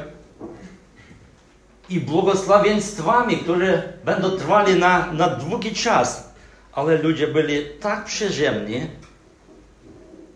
i 1.89 1.99
błogosławieństwami, 1.99 3.37
które 3.37 3.83
będą 4.05 4.31
trwali 4.31 4.79
na, 4.79 5.11
na 5.11 5.27
długi 5.29 5.73
czas. 5.73 6.33
Ale 6.73 6.97
ludzie 6.97 7.27
byli 7.27 7.65
tak 7.79 8.05
przyziemni 8.05 8.87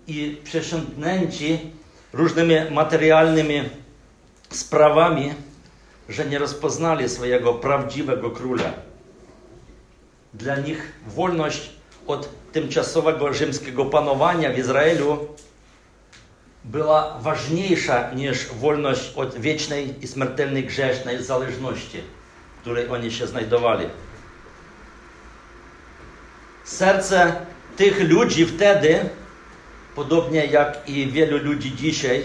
i 0.07 0.37
przesiąknięci 0.43 1.59
różnymi 2.13 2.55
materialnymi 2.71 3.69
sprawami, 4.49 5.33
że 6.09 6.25
nie 6.25 6.39
rozpoznali 6.39 7.09
swojego 7.09 7.53
prawdziwego 7.53 8.31
króla. 8.31 8.73
Dla 10.33 10.55
nich 10.55 10.91
wolność 11.07 11.69
od 12.07 12.29
tymczasowego 12.51 13.33
rzymskiego 13.33 13.85
panowania 13.85 14.53
w 14.53 14.57
Izraelu 14.57 15.27
była 16.63 17.19
ważniejsza 17.19 18.11
niż 18.13 18.45
wolność 18.45 19.13
od 19.15 19.37
wiecznej 19.37 19.95
i 20.01 20.07
śmiertelnej 20.07 20.65
grzesznej 20.65 21.23
zależności, 21.23 22.01
w 22.57 22.61
której 22.61 22.89
oni 22.89 23.11
się 23.11 23.27
znajdowali. 23.27 23.85
Serce 26.63 27.35
tych 27.77 28.09
ludzi 28.09 28.45
wtedy, 28.45 28.99
podobnie 29.95 30.45
jak 30.45 30.89
i 30.89 31.07
wielu 31.07 31.37
ludzi 31.37 31.75
dzisiaj, 31.75 32.23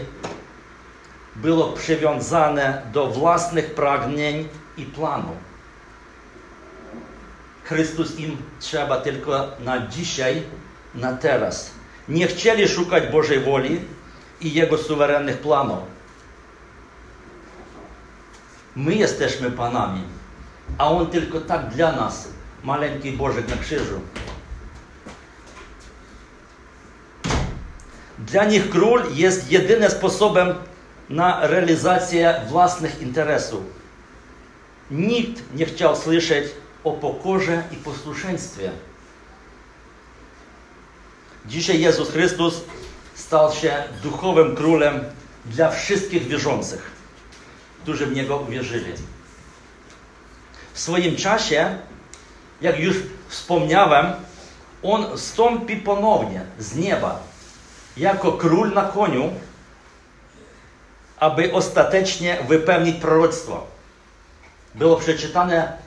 było 1.37 1.73
przywiązane 1.73 2.83
do 2.93 3.07
własnych 3.07 3.75
pragnień 3.75 4.49
i 4.77 4.85
planów. 4.85 5.37
Chrystus 7.65 8.19
im 8.19 8.37
trzeba 8.61 8.97
tylko 8.97 9.47
na 9.61 9.87
dzisiaj, 9.87 10.43
na 10.95 11.17
teraz. 11.17 11.71
Nie 12.09 12.27
chcieli 12.27 12.69
szukać 12.69 13.13
Bożej 13.13 13.41
woli, 13.41 13.81
i 14.41 14.53
Jego 14.53 14.79
suwerennych 14.79 15.39
planów. 15.39 15.79
My 18.77 18.95
jesteśmy 18.95 19.51
Panami, 19.51 20.03
a 20.79 20.91
On 20.91 21.07
tylko 21.07 21.41
tak 21.41 21.69
dla 21.69 21.93
nas, 21.93 22.29
maleńki 22.63 23.13
Bożek 23.13 23.49
na 23.49 23.57
krzyżu. 23.57 24.01
Dla 28.19 28.45
nich 28.45 28.71
król 28.71 29.03
jest 29.15 29.51
jedynym 29.51 29.91
sposobem 29.91 30.55
na 31.11 31.47
realizację 31.47 32.41
własnych 32.49 33.03
interesów. 33.03 33.63
Nikt 34.91 35.43
nie 35.55 35.67
chciał 35.67 35.97
słyszeć 35.97 36.45
o 36.85 36.93
pokorze 36.93 37.63
i 37.73 37.77
posłuszeństwie. 37.77 38.71
Dzisiaj 41.47 41.81
Jezus 41.81 42.11
Chrystus 42.11 42.61
stał 43.15 43.53
się 43.53 43.73
duchowym 44.03 44.57
królem 44.57 45.05
dla 45.47 45.71
wszystkich 45.71 46.27
wierzących, 46.27 46.91
którzy 47.83 48.07
w 48.07 48.13
Niego 48.13 48.37
uwierzyli. 48.37 48.93
W 50.73 50.81
swoim 50.81 51.17
czasie, 51.17 51.79
jak 52.61 52.81
już 52.81 52.97
wspomniałem, 53.29 54.07
On 54.83 55.17
wstąpi 55.17 55.77
ponownie 55.77 56.41
z 56.59 56.77
nieba 56.77 57.23
jako 57.97 58.33
król 58.33 58.73
na 58.73 58.83
koniu, 58.83 59.33
aby 61.25 61.53
ostatecznie 61.53 62.39
wypełnić 62.49 62.97
proroctwo. 62.97 63.67
Było 64.75 64.97
przeczytane 64.97 65.79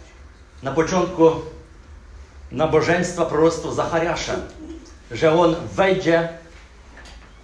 na 0.63 0.71
początku 0.71 1.31
nabożeństwa 2.51 3.25
proroctwo 3.25 3.73
Zachariasza, 3.73 4.35
że 5.11 5.39
on 5.39 5.55
wejdzie 5.73 6.29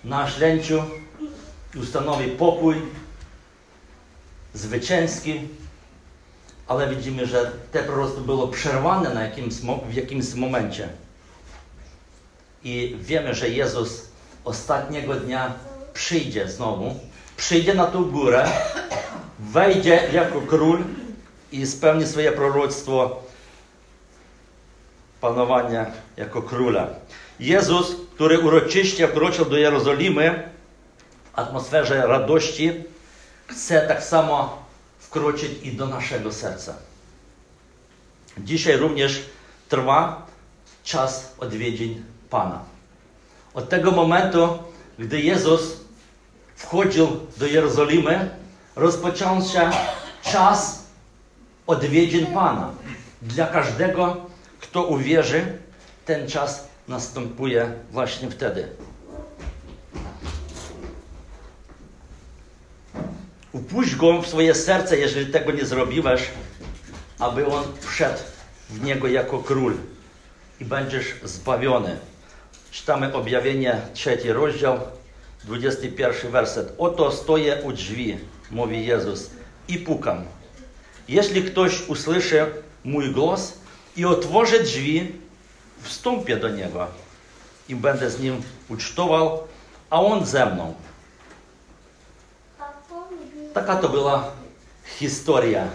na 0.03 0.29
ślęciu 0.29 0.84
ustanowi 1.75 2.27
pokój 2.27 2.75
zwycięski, 4.53 5.47
ale 6.67 6.89
widzimy, 6.95 7.25
że 7.25 7.51
te 7.71 7.84
proroctwo 7.84 8.21
było 8.21 8.47
przerwane 8.47 9.13
na 9.13 9.23
jakimś, 9.23 9.53
w 9.89 9.93
jakimś 9.93 10.34
momencie. 10.34 10.89
I 12.63 12.97
wiemy, 13.01 13.36
że 13.36 13.49
Jezus 13.49 14.06
ostatniego 14.45 15.15
dnia 15.15 15.53
przyjdzie 15.93 16.49
znowu, 16.49 16.99
przyjdzie 17.43 17.73
na 17.73 17.86
tą 17.86 18.03
górę, 18.03 18.51
wejdzie 19.39 20.10
jako 20.13 20.41
król 20.41 20.84
i 21.51 21.67
spełni 21.67 22.08
swoje 22.08 22.32
proroctwo 22.32 23.23
panowania 25.21 25.86
jako 26.17 26.41
króla. 26.41 26.88
Jezus, 27.39 27.95
który 28.15 28.39
uroczyście 28.39 29.08
wkroczył 29.08 29.45
do 29.45 29.58
Jerozolimy 29.58 30.49
w 31.34 31.39
atmosferze 31.39 32.08
radości, 32.08 32.71
chce 33.47 33.88
tak 33.88 34.03
samo 34.03 34.63
wkroczyć 34.99 35.51
i 35.63 35.71
do 35.71 35.86
naszego 35.86 36.32
serca. 36.32 36.75
Dzisiaj 38.38 38.77
również 38.77 39.21
trwa 39.69 40.27
czas 40.84 41.36
odwiedzin 41.39 42.03
Pana. 42.29 42.60
Od 43.53 43.69
tego 43.69 43.91
momentu, 43.91 44.60
gdy 44.99 45.21
Jezus 45.21 45.83
wchodził 46.55 47.07
do 47.37 47.45
Jerozolimy, 47.45 48.29
rozpoczął 48.75 49.41
się 49.41 49.71
czas 50.31 50.83
odwiedzin 51.67 52.25
Pana. 52.25 52.71
Dla 53.21 53.47
każdego, 53.47 54.17
kto 54.59 54.83
uwierzy, 54.83 55.57
ten 56.05 56.27
czas 56.27 56.67
następuje 56.87 57.73
właśnie 57.91 58.29
wtedy. 58.29 58.67
Upuść 63.51 63.95
go 63.95 64.21
w 64.21 64.27
swoje 64.27 64.55
serce, 64.55 64.97
jeżeli 64.97 65.31
tego 65.31 65.51
nie 65.51 65.65
zrobiłeś, 65.65 66.29
aby 67.19 67.47
on 67.47 67.63
wszedł 67.79 68.19
w 68.69 68.83
niego 68.83 69.07
jako 69.07 69.39
król 69.39 69.77
i 70.59 70.65
będziesz 70.65 71.05
zbawiony. 71.23 71.99
Czytamy 72.71 73.13
objawienie, 73.13 73.81
trzeci 73.93 74.31
rozdział, 74.31 74.79
21 75.43 76.32
werset. 76.32 76.73
Oto 76.77 77.12
stoję 77.12 77.62
u 77.63 77.71
drzwi, 77.71 78.17
mówi 78.51 78.86
Jezus, 78.86 79.29
i 79.67 79.77
pukam. 79.77 80.25
Jeśli 81.08 81.43
ktoś 81.43 81.88
usłyszy 81.88 82.45
mój 82.84 83.12
głos 83.12 83.53
i 83.97 84.06
otworzy 84.06 84.63
drzwi, 84.63 85.12
wstąpię 85.82 86.38
do 86.38 86.49
niego 86.49 86.88
i 87.69 87.75
będę 87.75 88.10
z 88.10 88.19
nim 88.19 88.41
ucztował, 88.69 89.43
a 89.89 90.01
on 90.01 90.25
ze 90.25 90.45
mną. 90.45 90.73
Taka 93.53 93.75
to 93.75 93.89
była 93.89 94.32
historia, 94.86 95.67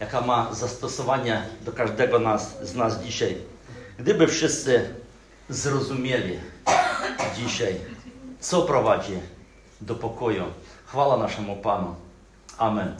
jaka 0.00 0.20
ma 0.20 0.54
zastosowanie 0.54 1.42
do 1.64 1.72
każdego 1.72 2.18
nas, 2.18 2.56
z 2.62 2.74
nas 2.74 3.02
dzisiaj. 3.02 3.36
Gdyby 3.98 4.26
wszyscy 4.26 4.94
zrozumieli 5.48 6.38
dzisiaj, 7.36 7.80
co 8.44 8.62
prowadzi 8.62 9.20
do 9.80 9.94
pokoju. 9.94 10.44
Chwała 10.86 11.16
naszemu 11.16 11.56
Panu. 11.56 11.94
Amen. 12.58 12.96